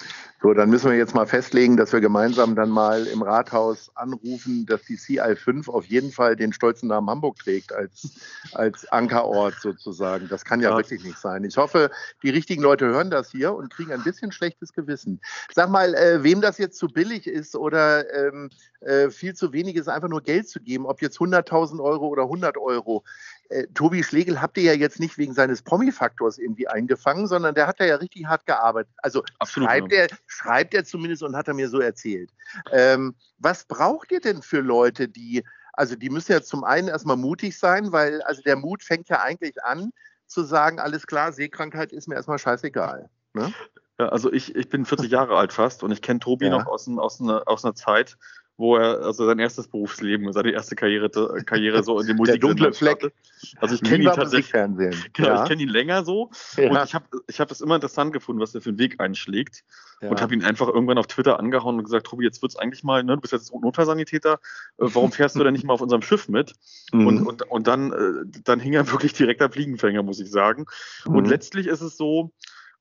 So, 0.41 0.55
dann 0.55 0.71
müssen 0.71 0.91
wir 0.91 0.97
jetzt 0.97 1.15
mal 1.15 1.27
festlegen, 1.27 1.77
dass 1.77 1.93
wir 1.93 2.01
gemeinsam 2.01 2.57
dann 2.57 2.71
mal 2.71 3.07
im 3.07 3.21
Rathaus 3.21 3.95
anrufen, 3.95 4.65
dass 4.65 4.85
die 4.85 4.97
CI5 4.97 5.69
auf 5.69 5.85
jeden 5.85 6.11
Fall 6.11 6.35
den 6.35 6.55
stolzen 6.55 6.89
Namen 6.89 7.11
Hamburg 7.11 7.37
trägt 7.37 7.75
als, 7.75 8.19
als 8.55 8.91
Ankerort 8.91 9.57
sozusagen. 9.61 10.29
Das 10.31 10.47
kann 10.47 10.61
ja, 10.61 10.71
ja, 10.71 10.79
wirklich 10.79 11.05
nicht 11.05 11.19
sein. 11.19 11.45
Ich 11.45 11.59
hoffe, 11.59 11.91
die 12.23 12.31
richtigen 12.31 12.63
Leute 12.63 12.87
hören 12.87 13.11
das 13.11 13.33
hier 13.33 13.53
und 13.55 13.69
kriegen 13.69 13.93
ein 13.93 14.03
bisschen 14.03 14.33
schlechtes 14.33 14.73
Gewissen. 14.73 15.21
Sag 15.53 15.69
mal, 15.69 15.95
äh, 15.95 16.23
wem 16.23 16.41
das 16.41 16.57
jetzt 16.57 16.79
zu 16.79 16.89
billig 16.89 17.27
ist 17.27 17.55
oder 17.55 18.11
ähm, 18.15 18.49
äh, 18.81 19.11
viel 19.11 19.35
zu 19.35 19.53
wenig 19.53 19.77
ist, 19.77 19.89
einfach 19.89 20.09
nur 20.09 20.23
Geld 20.23 20.49
zu 20.49 20.61
geben, 20.61 20.87
ob 20.87 21.03
jetzt 21.03 21.19
100.000 21.19 21.85
Euro 21.85 22.09
oder 22.09 22.23
100 22.23 22.57
Euro 22.57 23.05
äh, 23.51 23.67
Tobi 23.75 24.03
Schlegel 24.05 24.41
habt 24.41 24.57
ihr 24.59 24.63
ja 24.63 24.73
jetzt 24.73 25.01
nicht 25.01 25.19
wegen 25.19 25.35
seines 25.35 25.63
Promi-Faktors 25.63 26.39
irgendwie 26.39 26.69
eingefangen, 26.69 27.27
sondern 27.27 27.55
der 27.55 27.67
hat 27.67 27.81
da 27.81 27.85
ja 27.85 27.97
richtig 27.97 28.27
hart 28.27 28.47
gearbeitet. 28.47 28.93
Also 28.99 29.25
Absolut, 29.39 29.69
schreibt, 29.69 29.93
ja. 29.93 29.99
er, 29.99 30.09
schreibt 30.27 30.75
er 30.75 30.85
zumindest 30.85 31.23
und 31.23 31.37
hat 31.37 31.49
er 31.49 31.55
mir 31.55 31.69
so 31.69 31.81
erzählt. 31.81 32.31
Ähm, 32.71 33.15
was 33.39 33.65
braucht 33.65 34.13
ihr 34.13 34.21
denn 34.21 34.43
für 34.43 34.61
Leute, 34.61 35.09
die, 35.09 35.45
also 35.73 35.97
die 35.97 36.11
müssen 36.11 36.33
ja 36.33 36.43
zum 36.43 36.63
einen 36.63 36.89
erstmal 36.89 37.17
mutig 37.17 37.59
sein, 37.59 37.93
weil 37.93 38.23
also 38.23 38.41
der 38.43 38.57
Mut 38.57 38.85
fängt 38.85 39.09
ja 39.09 39.21
eigentlich 39.21 39.63
an 39.65 39.91
zu 40.27 40.45
sagen, 40.45 40.79
alles 40.79 41.07
klar, 41.07 41.33
Seekrankheit 41.33 41.93
ist 41.93 42.07
mir 42.07 42.15
erstmal 42.15 42.39
scheißegal. 42.39 43.11
Ne? 43.35 43.53
Ja, 43.99 44.09
also 44.11 44.33
ich, 44.33 44.55
ich 44.55 44.69
bin 44.69 44.87
40 44.87 45.11
Jahre 45.11 45.37
alt 45.37 45.53
fast 45.53 45.83
und 45.83 45.91
ich 45.91 46.03
kenne 46.03 46.21
Tobi 46.21 46.47
ja. 46.47 46.53
noch 46.53 46.67
aus, 46.67 46.89
aus, 46.89 47.21
einer, 47.21 47.43
aus 47.47 47.65
einer 47.65 47.75
Zeit, 47.75 48.17
wo 48.61 48.77
er 48.77 49.01
also 49.01 49.25
sein 49.25 49.39
erstes 49.39 49.69
Berufsleben, 49.69 50.31
seine 50.35 50.51
erste 50.51 50.77
Karriere, 50.77 51.11
Karriere 51.47 51.83
so 51.83 51.99
in 51.99 52.07
dem 52.07 52.17
Musik. 52.19 52.41
Der 52.41 52.49
dunkle 52.49 52.73
Fleck. 52.75 53.11
Also 53.57 53.75
ich 53.75 53.83
kenne 53.83 54.05
ihn 54.05 54.13
tatsächlich. 54.13 54.51
Genau, 55.15 55.29
ja. 55.29 55.43
ich 55.43 55.49
kenne 55.49 55.63
ihn 55.63 55.69
länger 55.69 56.05
so. 56.05 56.31
Ja. 56.57 56.71
Und 56.71 56.85
ich 56.85 56.95
habe 56.95 57.07
ich 57.27 57.41
hab 57.41 57.49
das 57.49 57.61
immer 57.61 57.77
interessant 57.77 58.13
gefunden, 58.13 58.41
was 58.41 58.55
er 58.55 58.61
für 58.61 58.69
einen 58.69 58.79
Weg 58.79 59.01
einschlägt. 59.01 59.65
Ja. 60.03 60.11
Und 60.11 60.21
habe 60.21 60.35
ihn 60.35 60.45
einfach 60.45 60.69
irgendwann 60.69 60.99
auf 60.99 61.07
Twitter 61.07 61.39
angehauen 61.41 61.79
und 61.79 61.85
gesagt, 61.85 62.07
Tobi, 62.07 62.25
jetzt 62.25 62.43
wird 62.43 62.53
es 62.53 62.57
eigentlich 62.57 62.85
mal, 62.85 63.03
ne, 63.03 63.15
du 63.15 63.21
bist 63.21 63.33
jetzt 63.33 63.53
Notfallsanitäter, 63.55 64.35
äh, 64.35 64.39
warum 64.77 65.11
fährst 65.11 65.37
du 65.37 65.45
denn 65.45 65.53
nicht 65.55 65.65
mal 65.65 65.75
auf 65.75 65.81
unserem 65.81 66.03
Schiff 66.03 66.29
mit? 66.29 66.53
Mhm. 66.93 67.07
Und, 67.07 67.27
und, 67.27 67.43
und 67.51 67.67
dann, 67.67 67.93
äh, 67.93 68.41
dann 68.45 68.61
hing 68.61 68.75
er 68.75 68.91
wirklich 68.91 69.15
direkt 69.15 69.41
am 69.41 69.53
Fliegenfänger, 69.53 70.03
muss 70.03 70.21
ich 70.21 70.31
sagen. 70.31 70.67
Mhm. 71.07 71.17
Und 71.17 71.29
letztlich 71.29 71.67
ist 71.67 71.81
es 71.81 71.97
so, 71.97 72.31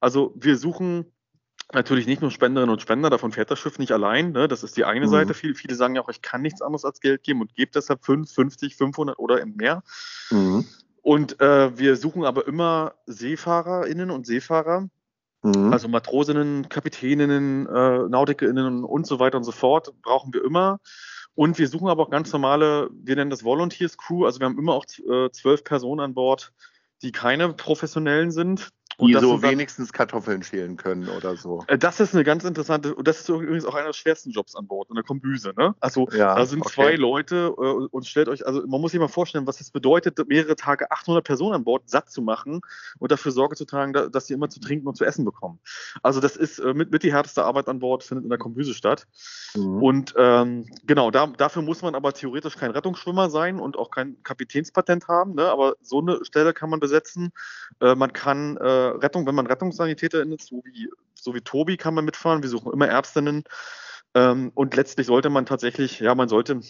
also 0.01 0.33
wir 0.35 0.57
suchen 0.57 1.05
Natürlich 1.71 2.07
nicht 2.07 2.21
nur 2.21 2.31
Spenderinnen 2.31 2.71
und 2.71 2.81
Spender, 2.81 3.11
davon 3.11 3.31
fährt 3.31 3.51
das 3.51 3.59
Schiff 3.59 3.77
nicht 3.77 3.91
allein. 3.91 4.31
Ne? 4.31 4.47
Das 4.47 4.63
ist 4.63 4.75
die 4.75 4.85
eine 4.85 5.05
mhm. 5.05 5.11
Seite. 5.11 5.33
Viele, 5.35 5.53
viele 5.53 5.75
sagen 5.75 5.95
ja 5.95 6.01
auch, 6.01 6.09
ich 6.09 6.23
kann 6.23 6.41
nichts 6.41 6.61
anderes 6.63 6.83
als 6.83 6.99
Geld 6.99 7.21
geben 7.21 7.41
und 7.41 7.53
gebe 7.53 7.71
deshalb 7.71 8.03
5, 8.03 8.31
50, 8.31 8.75
500 8.75 9.19
oder 9.19 9.45
mehr. 9.45 9.83
Mhm. 10.31 10.65
Und 11.03 11.39
äh, 11.39 11.77
wir 11.77 11.95
suchen 11.95 12.23
aber 12.25 12.47
immer 12.47 12.95
SeefahrerInnen 13.05 14.09
und 14.09 14.25
Seefahrer, 14.25 14.89
mhm. 15.43 15.71
also 15.71 15.87
Matrosinnen, 15.87 16.69
Kapitäninnen, 16.69 17.67
äh, 17.67 18.09
NautikerInnen 18.09 18.83
und 18.83 19.05
so 19.05 19.19
weiter 19.19 19.37
und 19.37 19.43
so 19.43 19.51
fort, 19.51 19.93
brauchen 20.01 20.33
wir 20.33 20.43
immer. 20.43 20.79
Und 21.35 21.59
wir 21.59 21.67
suchen 21.67 21.87
aber 21.87 22.03
auch 22.03 22.09
ganz 22.09 22.33
normale, 22.33 22.89
wir 22.91 23.15
nennen 23.15 23.29
das 23.29 23.43
Volunteers 23.43 23.97
Crew, 23.97 24.25
also 24.25 24.39
wir 24.39 24.45
haben 24.45 24.57
immer 24.57 24.73
auch 24.73 24.85
äh, 25.07 25.29
zwölf 25.31 25.63
Personen 25.63 26.01
an 26.01 26.13
Bord, 26.15 26.51
die 27.01 27.11
keine 27.11 27.53
Professionellen 27.53 28.31
sind, 28.31 28.69
die 28.99 29.13
so 29.13 29.41
wenigstens 29.41 29.93
Kartoffeln 29.93 30.43
schälen 30.43 30.77
können 30.77 31.09
oder 31.09 31.35
so. 31.35 31.63
Äh, 31.67 31.77
das 31.77 31.99
ist 31.99 32.13
eine 32.13 32.23
ganz 32.23 32.43
interessante, 32.43 32.95
und 32.95 33.07
das 33.07 33.21
ist 33.21 33.29
übrigens 33.29 33.65
auch 33.65 33.75
einer 33.75 33.87
der 33.87 33.93
schwersten 33.93 34.31
Jobs 34.31 34.55
an 34.55 34.67
Bord, 34.67 34.89
in 34.89 34.95
der 34.95 35.03
Kombüse. 35.03 35.53
Ne? 35.57 35.75
Also 35.79 36.07
ja, 36.11 36.35
da 36.35 36.45
sind 36.45 36.61
okay. 36.61 36.73
zwei 36.73 36.95
Leute 36.95 37.53
äh, 37.57 37.61
und 37.61 38.05
stellt 38.05 38.29
euch, 38.29 38.45
also 38.45 38.65
man 38.67 38.81
muss 38.81 38.91
sich 38.91 38.99
mal 38.99 39.07
vorstellen, 39.07 39.47
was 39.47 39.61
es 39.61 39.71
bedeutet, 39.71 40.19
mehrere 40.27 40.55
Tage 40.55 40.91
800 40.91 41.23
Personen 41.23 41.55
an 41.55 41.63
Bord 41.63 41.89
satt 41.89 42.09
zu 42.09 42.21
machen 42.21 42.61
und 42.99 43.11
dafür 43.11 43.31
Sorge 43.31 43.55
zu 43.55 43.65
tragen, 43.65 43.93
dass 43.93 44.27
sie 44.27 44.33
immer 44.33 44.49
zu 44.49 44.59
trinken 44.59 44.87
und 44.87 44.95
zu 44.95 45.05
essen 45.05 45.25
bekommen. 45.25 45.59
Also 46.03 46.19
das 46.19 46.35
ist 46.35 46.59
äh, 46.59 46.73
mit, 46.73 46.91
mit 46.91 47.03
die 47.03 47.13
härteste 47.13 47.43
Arbeit 47.43 47.67
an 47.67 47.79
Bord, 47.79 48.03
findet 48.03 48.23
in 48.23 48.29
der 48.29 48.39
Kombüse 48.39 48.73
statt. 48.73 49.07
Mhm. 49.55 49.83
Und 49.83 50.13
ähm, 50.17 50.65
genau, 50.85 51.11
da, 51.11 51.27
dafür 51.27 51.61
muss 51.61 51.81
man 51.81 51.95
aber 51.95 52.13
theoretisch 52.13 52.57
kein 52.57 52.71
Rettungsschwimmer 52.71 53.29
sein 53.29 53.59
und 53.59 53.77
auch 53.77 53.91
kein 53.91 54.21
Kapitänspatent 54.23 55.07
haben, 55.07 55.35
ne? 55.35 55.49
aber 55.49 55.75
so 55.81 55.99
eine 55.99 56.23
Stelle 56.25 56.53
kann 56.53 56.69
man 56.69 56.79
besetzen. 56.79 57.31
Äh, 57.79 57.95
man 57.95 58.13
kann 58.13 58.57
äh, 58.57 58.88
Rettung, 58.89 59.25
wenn 59.25 59.35
man 59.35 59.47
Rettungssanitäterin 59.47 60.31
ist, 60.31 60.47
so 60.47 60.61
wie, 60.65 60.89
so 61.13 61.33
wie 61.33 61.41
Tobi 61.41 61.77
kann 61.77 61.93
man 61.93 62.05
mitfahren. 62.05 62.41
Wir 62.41 62.49
suchen 62.49 62.73
immer 62.73 62.87
Ärztinnen. 62.87 63.43
Ähm, 64.15 64.51
und 64.55 64.75
letztlich 64.75 65.07
sollte 65.07 65.29
man 65.29 65.45
tatsächlich, 65.45 65.99
ja, 65.99 66.15
man 66.15 66.29
sollte 66.29 66.61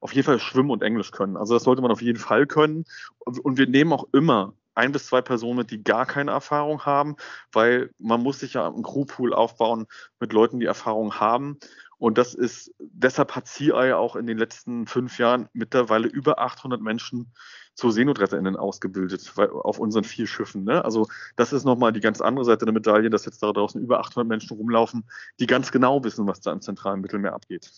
auf 0.00 0.12
jeden 0.12 0.26
Fall 0.26 0.40
schwimmen 0.40 0.70
und 0.70 0.82
Englisch 0.82 1.12
können. 1.12 1.36
Also 1.36 1.54
das 1.54 1.62
sollte 1.62 1.80
man 1.80 1.92
auf 1.92 2.02
jeden 2.02 2.18
Fall 2.18 2.46
können. 2.46 2.84
Und 3.20 3.56
wir 3.56 3.66
nehmen 3.66 3.92
auch 3.92 4.08
immer 4.12 4.54
ein 4.74 4.92
bis 4.92 5.06
zwei 5.06 5.22
Personen 5.22 5.58
mit, 5.58 5.70
die 5.70 5.82
gar 5.82 6.06
keine 6.06 6.30
Erfahrung 6.30 6.84
haben, 6.84 7.16
weil 7.52 7.90
man 7.98 8.22
muss 8.22 8.40
sich 8.40 8.54
ja 8.54 8.66
einen 8.66 8.82
Crewpool 8.82 9.32
aufbauen 9.34 9.86
mit 10.18 10.32
Leuten, 10.32 10.60
die 10.60 10.66
Erfahrung 10.66 11.20
haben. 11.20 11.58
Und 11.98 12.18
das 12.18 12.34
ist, 12.34 12.74
deshalb 12.80 13.36
hat 13.36 13.46
CI 13.46 13.92
auch 13.92 14.16
in 14.16 14.26
den 14.26 14.38
letzten 14.38 14.86
fünf 14.86 15.18
Jahren 15.18 15.48
mittlerweile 15.52 16.08
über 16.08 16.40
800 16.40 16.80
Menschen 16.80 17.32
zu 17.74 17.90
SeenotretterInnen 17.90 18.56
ausgebildet 18.56 19.32
auf 19.36 19.78
unseren 19.78 20.04
vier 20.04 20.26
Schiffen. 20.26 20.64
Ne? 20.64 20.84
Also 20.84 21.08
das 21.36 21.52
ist 21.52 21.64
nochmal 21.64 21.92
die 21.92 22.00
ganz 22.00 22.20
andere 22.20 22.44
Seite 22.44 22.64
der 22.64 22.74
Medaille, 22.74 23.10
dass 23.10 23.24
jetzt 23.24 23.42
da 23.42 23.52
draußen 23.52 23.80
über 23.80 24.00
800 24.00 24.28
Menschen 24.28 24.56
rumlaufen, 24.56 25.04
die 25.40 25.46
ganz 25.46 25.72
genau 25.72 26.04
wissen, 26.04 26.26
was 26.26 26.40
da 26.40 26.52
im 26.52 26.60
zentralen 26.60 27.00
Mittelmeer 27.00 27.32
abgeht. 27.32 27.70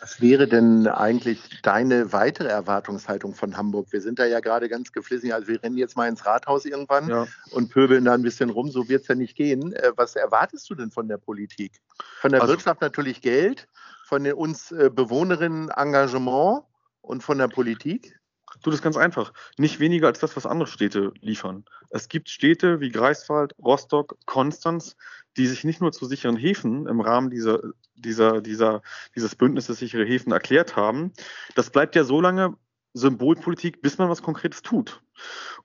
Was 0.00 0.22
wäre 0.22 0.48
denn 0.48 0.86
eigentlich 0.86 1.60
deine 1.62 2.10
weitere 2.14 2.48
Erwartungshaltung 2.48 3.34
von 3.34 3.58
Hamburg? 3.58 3.88
Wir 3.92 4.00
sind 4.00 4.18
da 4.18 4.24
ja 4.24 4.40
gerade 4.40 4.70
ganz 4.70 4.92
geflissen. 4.92 5.30
Also 5.30 5.48
wir 5.48 5.62
rennen 5.62 5.76
jetzt 5.76 5.94
mal 5.94 6.08
ins 6.08 6.24
Rathaus 6.24 6.64
irgendwann 6.64 7.10
ja. 7.10 7.26
und 7.50 7.70
pöbeln 7.70 8.06
da 8.06 8.14
ein 8.14 8.22
bisschen 8.22 8.48
rum. 8.48 8.70
So 8.70 8.88
wird 8.88 9.02
es 9.02 9.08
ja 9.08 9.14
nicht 9.14 9.36
gehen. 9.36 9.74
Äh, 9.74 9.92
was 9.96 10.16
erwartest 10.16 10.70
du 10.70 10.74
denn 10.74 10.90
von 10.90 11.06
der 11.06 11.18
Politik? 11.18 11.72
Von 12.20 12.32
der 12.32 12.40
also, 12.40 12.54
Wirtschaft 12.54 12.80
natürlich 12.80 13.20
Geld, 13.20 13.68
von 14.06 14.24
den 14.24 14.32
uns 14.34 14.72
äh, 14.72 14.88
Bewohnerinnen 14.90 15.68
Engagement 15.68 16.62
und 17.02 17.22
von 17.22 17.36
der 17.36 17.48
Politik? 17.48 18.19
Du, 18.62 18.70
das 18.70 18.80
ist 18.80 18.82
ganz 18.82 18.96
einfach. 18.96 19.32
Nicht 19.58 19.80
weniger 19.80 20.08
als 20.08 20.18
das, 20.18 20.36
was 20.36 20.46
andere 20.46 20.66
Städte 20.68 21.12
liefern. 21.20 21.64
Es 21.90 22.08
gibt 22.08 22.28
Städte 22.28 22.80
wie 22.80 22.90
Greifswald, 22.90 23.54
Rostock, 23.58 24.16
Konstanz, 24.26 24.96
die 25.36 25.46
sich 25.46 25.64
nicht 25.64 25.80
nur 25.80 25.92
zu 25.92 26.06
sicheren 26.06 26.36
Häfen 26.36 26.86
im 26.86 27.00
Rahmen 27.00 27.30
dieser, 27.30 27.60
dieser, 27.94 28.40
dieser, 28.40 28.82
dieses 29.14 29.36
Bündnisses 29.36 29.78
sichere 29.78 30.04
Häfen 30.04 30.32
erklärt 30.32 30.76
haben. 30.76 31.12
Das 31.54 31.70
bleibt 31.70 31.94
ja 31.94 32.04
so 32.04 32.20
lange 32.20 32.56
Symbolpolitik, 32.92 33.82
bis 33.82 33.98
man 33.98 34.08
was 34.08 34.22
Konkretes 34.22 34.62
tut. 34.62 35.02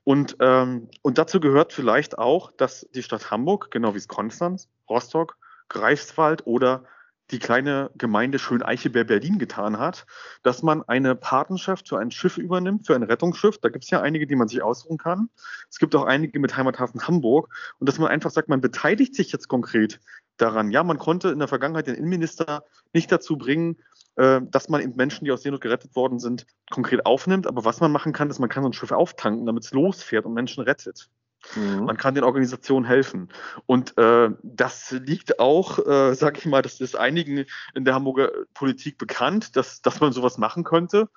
Und, 0.04 0.36
ähm, 0.40 0.88
und 1.02 1.18
dazu 1.18 1.40
gehört 1.40 1.72
vielleicht 1.72 2.18
auch, 2.18 2.52
dass 2.52 2.86
die 2.94 3.02
Stadt 3.02 3.30
Hamburg, 3.30 3.70
genau 3.70 3.94
wie 3.94 3.98
es 3.98 4.06
Konstanz, 4.06 4.68
Rostock, 4.88 5.36
Greifswald 5.68 6.46
oder 6.46 6.84
die 7.30 7.38
kleine 7.38 7.90
Gemeinde 7.96 8.38
Schöneiche 8.38 8.90
bei 8.90 9.04
Berlin 9.04 9.38
getan 9.38 9.78
hat, 9.78 10.06
dass 10.42 10.62
man 10.62 10.82
eine 10.84 11.14
Patenschaft 11.14 11.88
für 11.88 11.98
ein 11.98 12.10
Schiff 12.10 12.38
übernimmt, 12.38 12.86
für 12.86 12.94
ein 12.94 13.02
Rettungsschiff. 13.02 13.58
Da 13.58 13.68
gibt 13.68 13.84
es 13.84 13.90
ja 13.90 14.00
einige, 14.00 14.26
die 14.26 14.36
man 14.36 14.48
sich 14.48 14.62
aussuchen 14.62 14.98
kann. 14.98 15.28
Es 15.68 15.78
gibt 15.78 15.94
auch 15.96 16.04
einige 16.04 16.38
mit 16.38 16.56
Heimathafen 16.56 17.06
Hamburg. 17.06 17.48
Und 17.78 17.88
dass 17.88 17.98
man 17.98 18.08
einfach 18.08 18.30
sagt, 18.30 18.48
man 18.48 18.60
beteiligt 18.60 19.14
sich 19.14 19.32
jetzt 19.32 19.48
konkret 19.48 20.00
daran. 20.36 20.70
Ja, 20.70 20.84
man 20.84 20.98
konnte 20.98 21.30
in 21.30 21.38
der 21.38 21.48
Vergangenheit 21.48 21.86
den 21.86 21.96
Innenminister 21.96 22.64
nicht 22.92 23.10
dazu 23.10 23.36
bringen, 23.36 23.76
äh, 24.16 24.40
dass 24.42 24.68
man 24.68 24.80
eben 24.80 24.94
Menschen, 24.96 25.24
die 25.24 25.32
aus 25.32 25.42
Seenot 25.42 25.60
gerettet 25.60 25.96
worden 25.96 26.18
sind, 26.18 26.46
konkret 26.70 27.06
aufnimmt. 27.06 27.46
Aber 27.46 27.64
was 27.64 27.80
man 27.80 27.90
machen 27.90 28.12
kann, 28.12 28.30
ist, 28.30 28.38
man 28.38 28.48
kann 28.48 28.62
so 28.62 28.68
ein 28.68 28.72
Schiff 28.72 28.92
auftanken, 28.92 29.46
damit 29.46 29.64
es 29.64 29.72
losfährt 29.72 30.26
und 30.26 30.34
Menschen 30.34 30.62
rettet. 30.62 31.08
Mhm. 31.54 31.84
Man 31.84 31.96
kann 31.96 32.14
den 32.14 32.24
Organisationen 32.24 32.84
helfen. 32.84 33.28
Und 33.66 33.96
äh, 33.98 34.30
das 34.42 34.90
liegt 34.90 35.38
auch, 35.38 35.78
äh, 35.86 36.14
sag 36.14 36.38
ich 36.38 36.46
mal, 36.46 36.62
das 36.62 36.80
ist 36.80 36.96
einigen 36.96 37.44
in 37.74 37.84
der 37.84 37.94
Hamburger 37.94 38.30
Politik 38.54 38.98
bekannt, 38.98 39.56
dass, 39.56 39.82
dass 39.82 40.00
man 40.00 40.12
sowas 40.12 40.38
machen 40.38 40.64
könnte. 40.64 41.08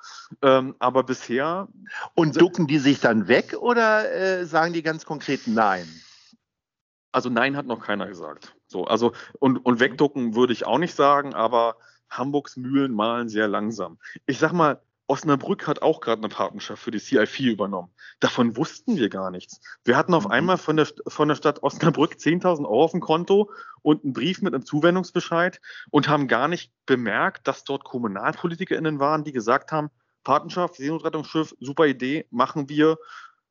Ähm, 0.41 0.75
aber 0.79 1.03
bisher. 1.03 1.67
Und 2.13 2.39
ducken 2.39 2.67
die 2.67 2.79
sich 2.79 2.99
dann 2.99 3.27
weg 3.27 3.55
oder 3.59 4.11
äh, 4.11 4.45
sagen 4.45 4.73
die 4.73 4.83
ganz 4.83 5.05
konkret 5.05 5.47
Nein? 5.47 5.87
Also 7.11 7.29
Nein 7.29 7.57
hat 7.57 7.65
noch 7.65 7.79
keiner 7.79 8.07
gesagt. 8.07 8.55
So, 8.67 8.85
also 8.85 9.13
und, 9.39 9.57
und 9.57 9.79
wegducken 9.79 10.35
würde 10.35 10.53
ich 10.53 10.65
auch 10.65 10.77
nicht 10.77 10.95
sagen, 10.95 11.33
aber 11.33 11.77
Hamburgs 12.09 12.57
Mühlen 12.57 12.93
malen 12.93 13.29
sehr 13.29 13.47
langsam. 13.47 13.97
Ich 14.25 14.39
sag 14.39 14.51
mal, 14.51 14.81
Osnabrück 15.09 15.67
hat 15.67 15.81
auch 15.81 16.01
gerade 16.01 16.21
eine 16.21 16.29
Partnerschaft 16.29 16.83
für 16.83 16.91
die 16.91 16.99
CI4 16.99 17.51
übernommen. 17.51 17.91
Davon 18.19 18.55
wussten 18.55 18.95
wir 18.95 19.09
gar 19.09 19.31
nichts. 19.31 19.59
Wir 19.83 19.97
hatten 19.97 20.13
auf 20.13 20.25
mhm. 20.25 20.31
einmal 20.31 20.57
von 20.57 20.77
der, 20.77 20.87
von 21.07 21.27
der 21.27 21.35
Stadt 21.35 21.63
Osnabrück 21.63 22.13
10.000 22.13 22.65
Euro 22.65 22.83
auf 22.83 22.91
dem 22.91 22.99
Konto 22.99 23.51
und 23.81 24.03
einen 24.03 24.13
Brief 24.13 24.41
mit 24.41 24.53
einem 24.53 24.65
Zuwendungsbescheid 24.65 25.59
und 25.89 26.07
haben 26.07 26.27
gar 26.27 26.47
nicht 26.47 26.71
bemerkt, 26.85 27.47
dass 27.47 27.63
dort 27.63 27.83
KommunalpolitikerInnen 27.83 28.99
waren, 28.99 29.23
die 29.23 29.31
gesagt 29.31 29.71
haben, 29.71 29.89
Partnerschaft, 30.23 30.75
Seenotrettungsschiff, 30.75 31.55
super 31.59 31.87
Idee, 31.87 32.27
machen 32.29 32.69
wir. 32.69 32.97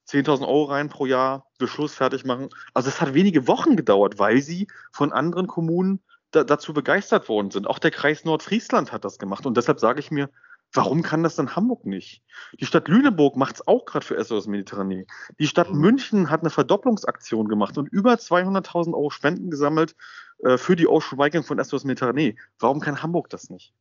10.000 0.08 0.42
Euro 0.42 0.64
rein 0.64 0.88
pro 0.88 1.04
Jahr, 1.04 1.46
Beschluss 1.58 1.94
fertig 1.94 2.24
machen. 2.24 2.48
Also 2.72 2.88
es 2.88 3.00
hat 3.00 3.12
wenige 3.12 3.46
Wochen 3.46 3.76
gedauert, 3.76 4.18
weil 4.18 4.40
sie 4.40 4.68
von 4.90 5.12
anderen 5.12 5.46
Kommunen 5.46 6.00
da, 6.30 6.44
dazu 6.44 6.72
begeistert 6.72 7.28
worden 7.28 7.50
sind. 7.50 7.66
Auch 7.66 7.78
der 7.78 7.90
Kreis 7.90 8.24
Nordfriesland 8.24 8.92
hat 8.92 9.04
das 9.04 9.18
gemacht. 9.18 9.44
Und 9.44 9.56
deshalb 9.56 9.80
sage 9.80 10.00
ich 10.00 10.10
mir, 10.10 10.30
Warum 10.72 11.02
kann 11.02 11.22
das 11.22 11.34
dann 11.36 11.56
Hamburg 11.56 11.86
nicht? 11.86 12.22
Die 12.60 12.66
Stadt 12.66 12.88
Lüneburg 12.88 13.36
macht 13.36 13.56
es 13.56 13.66
auch 13.66 13.86
gerade 13.86 14.04
für 14.04 14.22
SOS 14.22 14.46
Mediterranee. 14.46 15.06
Die 15.38 15.46
Stadt 15.46 15.72
mhm. 15.72 15.80
München 15.80 16.30
hat 16.30 16.42
eine 16.42 16.50
Verdopplungsaktion 16.50 17.48
gemacht 17.48 17.78
und 17.78 17.88
über 17.88 18.14
200.000 18.14 18.92
Euro 18.92 19.10
Spenden 19.10 19.50
gesammelt 19.50 19.96
äh, 20.44 20.58
für 20.58 20.76
die 20.76 20.86
Ocean 20.86 21.18
Viking 21.18 21.42
von 21.42 21.62
SOS 21.62 21.84
Mediterranee. 21.84 22.36
Warum 22.58 22.80
kann 22.80 23.02
Hamburg 23.02 23.30
das 23.30 23.48
nicht? 23.48 23.72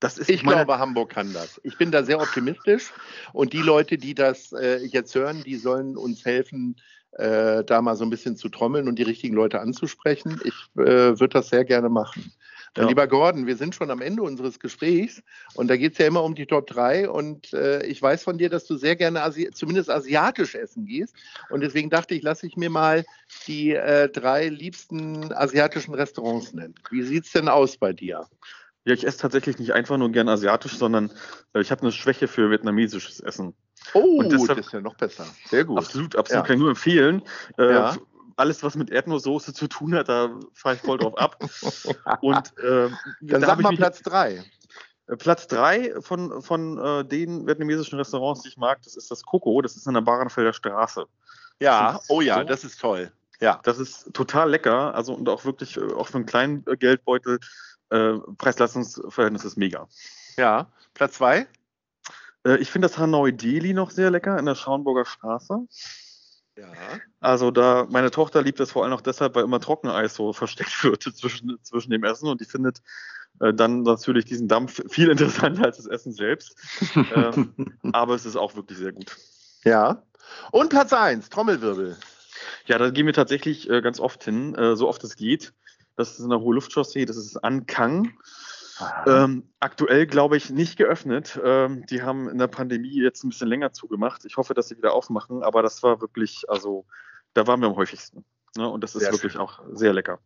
Das 0.00 0.18
ist 0.18 0.28
ich 0.28 0.42
glaube, 0.42 0.78
Hamburg 0.78 1.10
kann 1.10 1.32
das. 1.32 1.60
Ich 1.62 1.78
bin 1.78 1.92
da 1.92 2.02
sehr 2.02 2.20
optimistisch. 2.20 2.92
Und 3.32 3.52
die 3.52 3.62
Leute, 3.62 3.98
die 3.98 4.14
das 4.14 4.52
äh, 4.52 4.84
jetzt 4.84 5.14
hören, 5.14 5.44
die 5.44 5.56
sollen 5.56 5.96
uns 5.96 6.24
helfen, 6.24 6.76
äh, 7.12 7.62
da 7.62 7.80
mal 7.82 7.94
so 7.94 8.04
ein 8.04 8.10
bisschen 8.10 8.36
zu 8.36 8.48
trommeln 8.48 8.88
und 8.88 8.98
die 8.98 9.04
richtigen 9.04 9.36
Leute 9.36 9.60
anzusprechen. 9.60 10.40
Ich 10.44 10.54
äh, 10.76 11.20
würde 11.20 11.28
das 11.28 11.50
sehr 11.50 11.64
gerne 11.64 11.88
machen. 11.88 12.32
Ja. 12.76 12.86
Lieber 12.88 13.06
Gordon, 13.06 13.46
wir 13.46 13.56
sind 13.56 13.74
schon 13.74 13.90
am 13.90 14.00
Ende 14.00 14.22
unseres 14.22 14.58
Gesprächs 14.58 15.22
und 15.54 15.68
da 15.68 15.76
geht 15.76 15.92
es 15.92 15.98
ja 15.98 16.06
immer 16.06 16.24
um 16.24 16.34
die 16.34 16.46
Top 16.46 16.66
3 16.68 17.10
und 17.10 17.52
äh, 17.52 17.84
ich 17.84 18.00
weiß 18.00 18.22
von 18.22 18.38
dir, 18.38 18.48
dass 18.48 18.64
du 18.64 18.76
sehr 18.76 18.96
gerne 18.96 19.22
Asi 19.22 19.50
zumindest 19.50 19.90
asiatisch 19.90 20.54
essen 20.54 20.86
gehst 20.86 21.14
und 21.50 21.60
deswegen 21.60 21.90
dachte 21.90 22.14
ich, 22.14 22.22
lasse 22.22 22.46
ich 22.46 22.56
mir 22.56 22.70
mal 22.70 23.04
die 23.46 23.72
äh, 23.72 24.08
drei 24.08 24.48
liebsten 24.48 25.34
asiatischen 25.34 25.92
Restaurants 25.92 26.54
nennen. 26.54 26.74
Wie 26.90 27.02
sieht 27.02 27.26
es 27.26 27.32
denn 27.32 27.48
aus 27.48 27.76
bei 27.76 27.92
dir? 27.92 28.26
Ja, 28.84 28.94
ich 28.94 29.06
esse 29.06 29.18
tatsächlich 29.18 29.58
nicht 29.58 29.74
einfach 29.74 29.98
nur 29.98 30.10
gern 30.10 30.30
asiatisch, 30.30 30.78
sondern 30.78 31.12
äh, 31.52 31.60
ich 31.60 31.70
habe 31.70 31.82
eine 31.82 31.92
Schwäche 31.92 32.26
für 32.26 32.50
vietnamesisches 32.50 33.20
Essen. 33.20 33.54
Oh, 33.92 34.22
deshalb, 34.22 34.56
das 34.56 34.66
ist 34.66 34.72
ja 34.72 34.80
noch 34.80 34.96
besser. 34.96 35.26
Sehr 35.46 35.64
gut. 35.64 35.76
Absolut, 35.76 36.16
absolut. 36.16 36.42
Ja. 36.42 36.46
Kann 36.46 36.56
ich 36.56 36.60
nur 36.60 36.70
empfehlen. 36.70 37.22
Äh, 37.58 37.70
ja 37.70 37.96
alles, 38.36 38.62
was 38.62 38.74
mit 38.74 38.90
Erdnusssoße 38.90 39.54
zu 39.54 39.68
tun 39.68 39.94
hat, 39.94 40.08
da 40.08 40.30
fahre 40.54 40.76
ich 40.76 40.80
voll 40.80 40.98
drauf 40.98 41.16
ab. 41.18 41.38
Und 42.20 42.58
äh, 42.58 42.90
dann 43.20 43.40
da 43.40 43.46
sag 43.46 43.60
mal 43.60 43.76
Platz 43.76 44.02
3. 44.02 44.44
Äh, 45.06 45.16
Platz 45.16 45.46
3 45.48 46.00
von, 46.00 46.42
von 46.42 46.78
äh, 46.78 47.04
den 47.04 47.46
vietnamesischen 47.46 47.98
Restaurants, 47.98 48.42
die 48.42 48.48
ich 48.48 48.56
mag, 48.56 48.82
das 48.82 48.96
ist 48.96 49.10
das 49.10 49.22
Coco. 49.22 49.60
Das 49.62 49.76
ist 49.76 49.86
an 49.86 49.94
der 49.94 50.00
Barenfelder 50.00 50.52
Straße. 50.52 51.06
Ja, 51.60 52.00
oh 52.08 52.20
ja, 52.20 52.38
so, 52.38 52.44
das 52.44 52.64
ist 52.64 52.80
toll. 52.80 53.12
Ja. 53.40 53.60
Das 53.64 53.78
ist 53.78 54.12
total 54.14 54.50
lecker. 54.50 54.94
Also 54.94 55.14
und 55.14 55.28
auch 55.28 55.44
wirklich, 55.44 55.76
äh, 55.76 55.92
auch 55.92 56.08
für 56.08 56.18
einen 56.18 56.26
kleinen 56.26 56.64
Geldbeutel, 56.64 57.40
äh, 57.90 58.14
Preis-Leistungs-Verhältnis 58.38 59.44
ist 59.44 59.56
mega. 59.56 59.88
Ja, 60.36 60.70
Platz 60.94 61.14
2? 61.14 61.46
Äh, 62.46 62.56
ich 62.56 62.70
finde 62.70 62.88
das 62.88 62.98
Hanoi 62.98 63.32
Deli 63.32 63.74
noch 63.74 63.90
sehr 63.90 64.10
lecker 64.10 64.38
in 64.38 64.46
der 64.46 64.54
Schauenburger 64.54 65.04
Straße. 65.04 65.66
Ja. 66.56 66.70
Also 67.20 67.50
da, 67.50 67.86
meine 67.90 68.10
Tochter 68.10 68.42
liebt 68.42 68.60
das 68.60 68.72
vor 68.72 68.84
allem 68.84 68.92
auch 68.92 69.00
deshalb, 69.00 69.34
weil 69.34 69.44
immer 69.44 69.60
Trockeneis 69.60 70.14
so 70.14 70.32
versteckt 70.32 70.84
wird 70.84 71.02
zwischen, 71.02 71.58
zwischen 71.62 71.90
dem 71.90 72.04
Essen 72.04 72.28
und 72.28 72.40
die 72.40 72.44
findet 72.44 72.82
äh, 73.40 73.54
dann 73.54 73.82
natürlich 73.82 74.24
diesen 74.24 74.48
Dampf 74.48 74.82
viel 74.90 75.10
interessanter 75.10 75.64
als 75.64 75.78
das 75.78 75.86
Essen 75.86 76.12
selbst. 76.12 76.56
ähm, 77.14 77.54
aber 77.92 78.14
es 78.14 78.26
ist 78.26 78.36
auch 78.36 78.54
wirklich 78.54 78.78
sehr 78.78 78.92
gut. 78.92 79.16
Ja. 79.64 80.02
Und 80.50 80.70
Platz 80.70 80.92
1, 80.92 81.30
Trommelwirbel. 81.30 81.96
Ja, 82.66 82.78
da 82.78 82.90
gehen 82.90 83.06
wir 83.06 83.12
tatsächlich 83.12 83.68
äh, 83.68 83.80
ganz 83.80 84.00
oft 84.00 84.24
hin, 84.24 84.54
äh, 84.54 84.76
so 84.76 84.88
oft 84.88 85.02
es 85.04 85.16
geht. 85.16 85.52
Das 85.96 86.18
ist 86.18 86.24
eine 86.24 86.40
hohe 86.40 86.54
Luftchaussee, 86.54 87.04
das 87.04 87.16
ist 87.16 87.36
Ankang. 87.36 88.12
Ähm, 89.06 89.50
aktuell 89.60 90.06
glaube 90.06 90.36
ich 90.36 90.50
nicht 90.50 90.76
geöffnet. 90.76 91.40
Ähm, 91.42 91.84
die 91.86 92.02
haben 92.02 92.28
in 92.28 92.38
der 92.38 92.46
Pandemie 92.46 93.02
jetzt 93.02 93.24
ein 93.24 93.30
bisschen 93.30 93.48
länger 93.48 93.72
zugemacht. 93.72 94.24
Ich 94.24 94.36
hoffe, 94.36 94.54
dass 94.54 94.68
sie 94.68 94.76
wieder 94.76 94.92
aufmachen, 94.92 95.42
aber 95.42 95.62
das 95.62 95.82
war 95.82 96.00
wirklich, 96.00 96.44
also 96.48 96.86
da 97.34 97.46
waren 97.46 97.60
wir 97.60 97.68
am 97.68 97.76
häufigsten. 97.76 98.24
Ne? 98.56 98.68
Und 98.68 98.82
das 98.82 98.94
ist 98.94 99.02
sehr 99.02 99.12
wirklich 99.12 99.32
schön. 99.32 99.40
auch 99.40 99.60
sehr 99.72 99.92
lecker. 99.92 100.18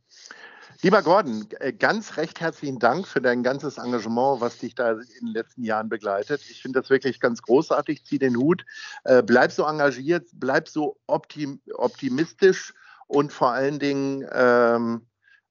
Lieber 0.82 1.02
Gordon, 1.02 1.46
äh, 1.60 1.72
ganz 1.72 2.18
recht 2.18 2.40
herzlichen 2.40 2.78
Dank 2.78 3.06
für 3.06 3.22
dein 3.22 3.42
ganzes 3.42 3.78
Engagement, 3.78 4.40
was 4.40 4.58
dich 4.58 4.74
da 4.74 4.92
in 4.92 5.26
den 5.26 5.32
letzten 5.32 5.64
Jahren 5.64 5.88
begleitet. 5.88 6.42
Ich 6.50 6.60
finde 6.60 6.80
das 6.80 6.90
wirklich 6.90 7.18
ganz 7.18 7.40
großartig. 7.40 8.04
Zieh 8.04 8.18
den 8.18 8.36
Hut. 8.36 8.64
Äh, 9.04 9.22
bleib 9.22 9.52
so 9.52 9.64
engagiert, 9.64 10.28
bleib 10.34 10.68
so 10.68 10.98
optim 11.06 11.60
optimistisch 11.74 12.74
und 13.06 13.32
vor 13.32 13.52
allen 13.52 13.78
Dingen 13.78 14.26
ähm, 14.32 15.06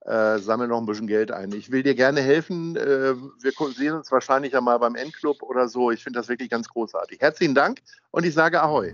äh, 0.05 0.38
sammle 0.39 0.67
noch 0.67 0.79
ein 0.79 0.85
bisschen 0.85 1.07
Geld 1.07 1.31
ein. 1.31 1.51
Ich 1.53 1.71
will 1.71 1.83
dir 1.83 1.95
gerne 1.95 2.21
helfen. 2.21 2.75
Äh, 2.75 3.15
wir 3.15 3.51
sehen 3.75 3.95
uns 3.95 4.12
wahrscheinlich 4.12 4.53
ja 4.53 4.62
mal 4.62 4.77
beim 4.77 4.95
Endclub 4.95 5.41
oder 5.41 5.67
so. 5.67 5.91
Ich 5.91 6.03
finde 6.03 6.19
das 6.19 6.29
wirklich 6.29 6.50
ganz 6.50 6.69
großartig. 6.69 7.19
Herzlichen 7.19 7.55
Dank 7.55 7.81
und 8.12 8.25
ich 8.25 8.33
sage 8.33 8.62
Ahoi. 8.62 8.93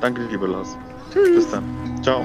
Danke, 0.00 0.22
lieber 0.30 0.48
Lars. 0.48 0.76
Tschüss. 1.12 1.36
Bis 1.36 1.50
dann. 1.50 2.02
Ciao. 2.02 2.24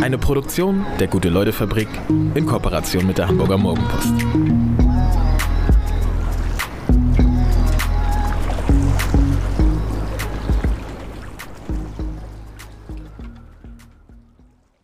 Eine 0.00 0.18
Produktion 0.18 0.86
der 0.98 1.08
Gute-Leute-Fabrik 1.08 1.88
in 2.34 2.46
Kooperation 2.46 3.06
mit 3.06 3.18
der 3.18 3.28
Hamburger 3.28 3.58
Morgenpost. 3.58 4.79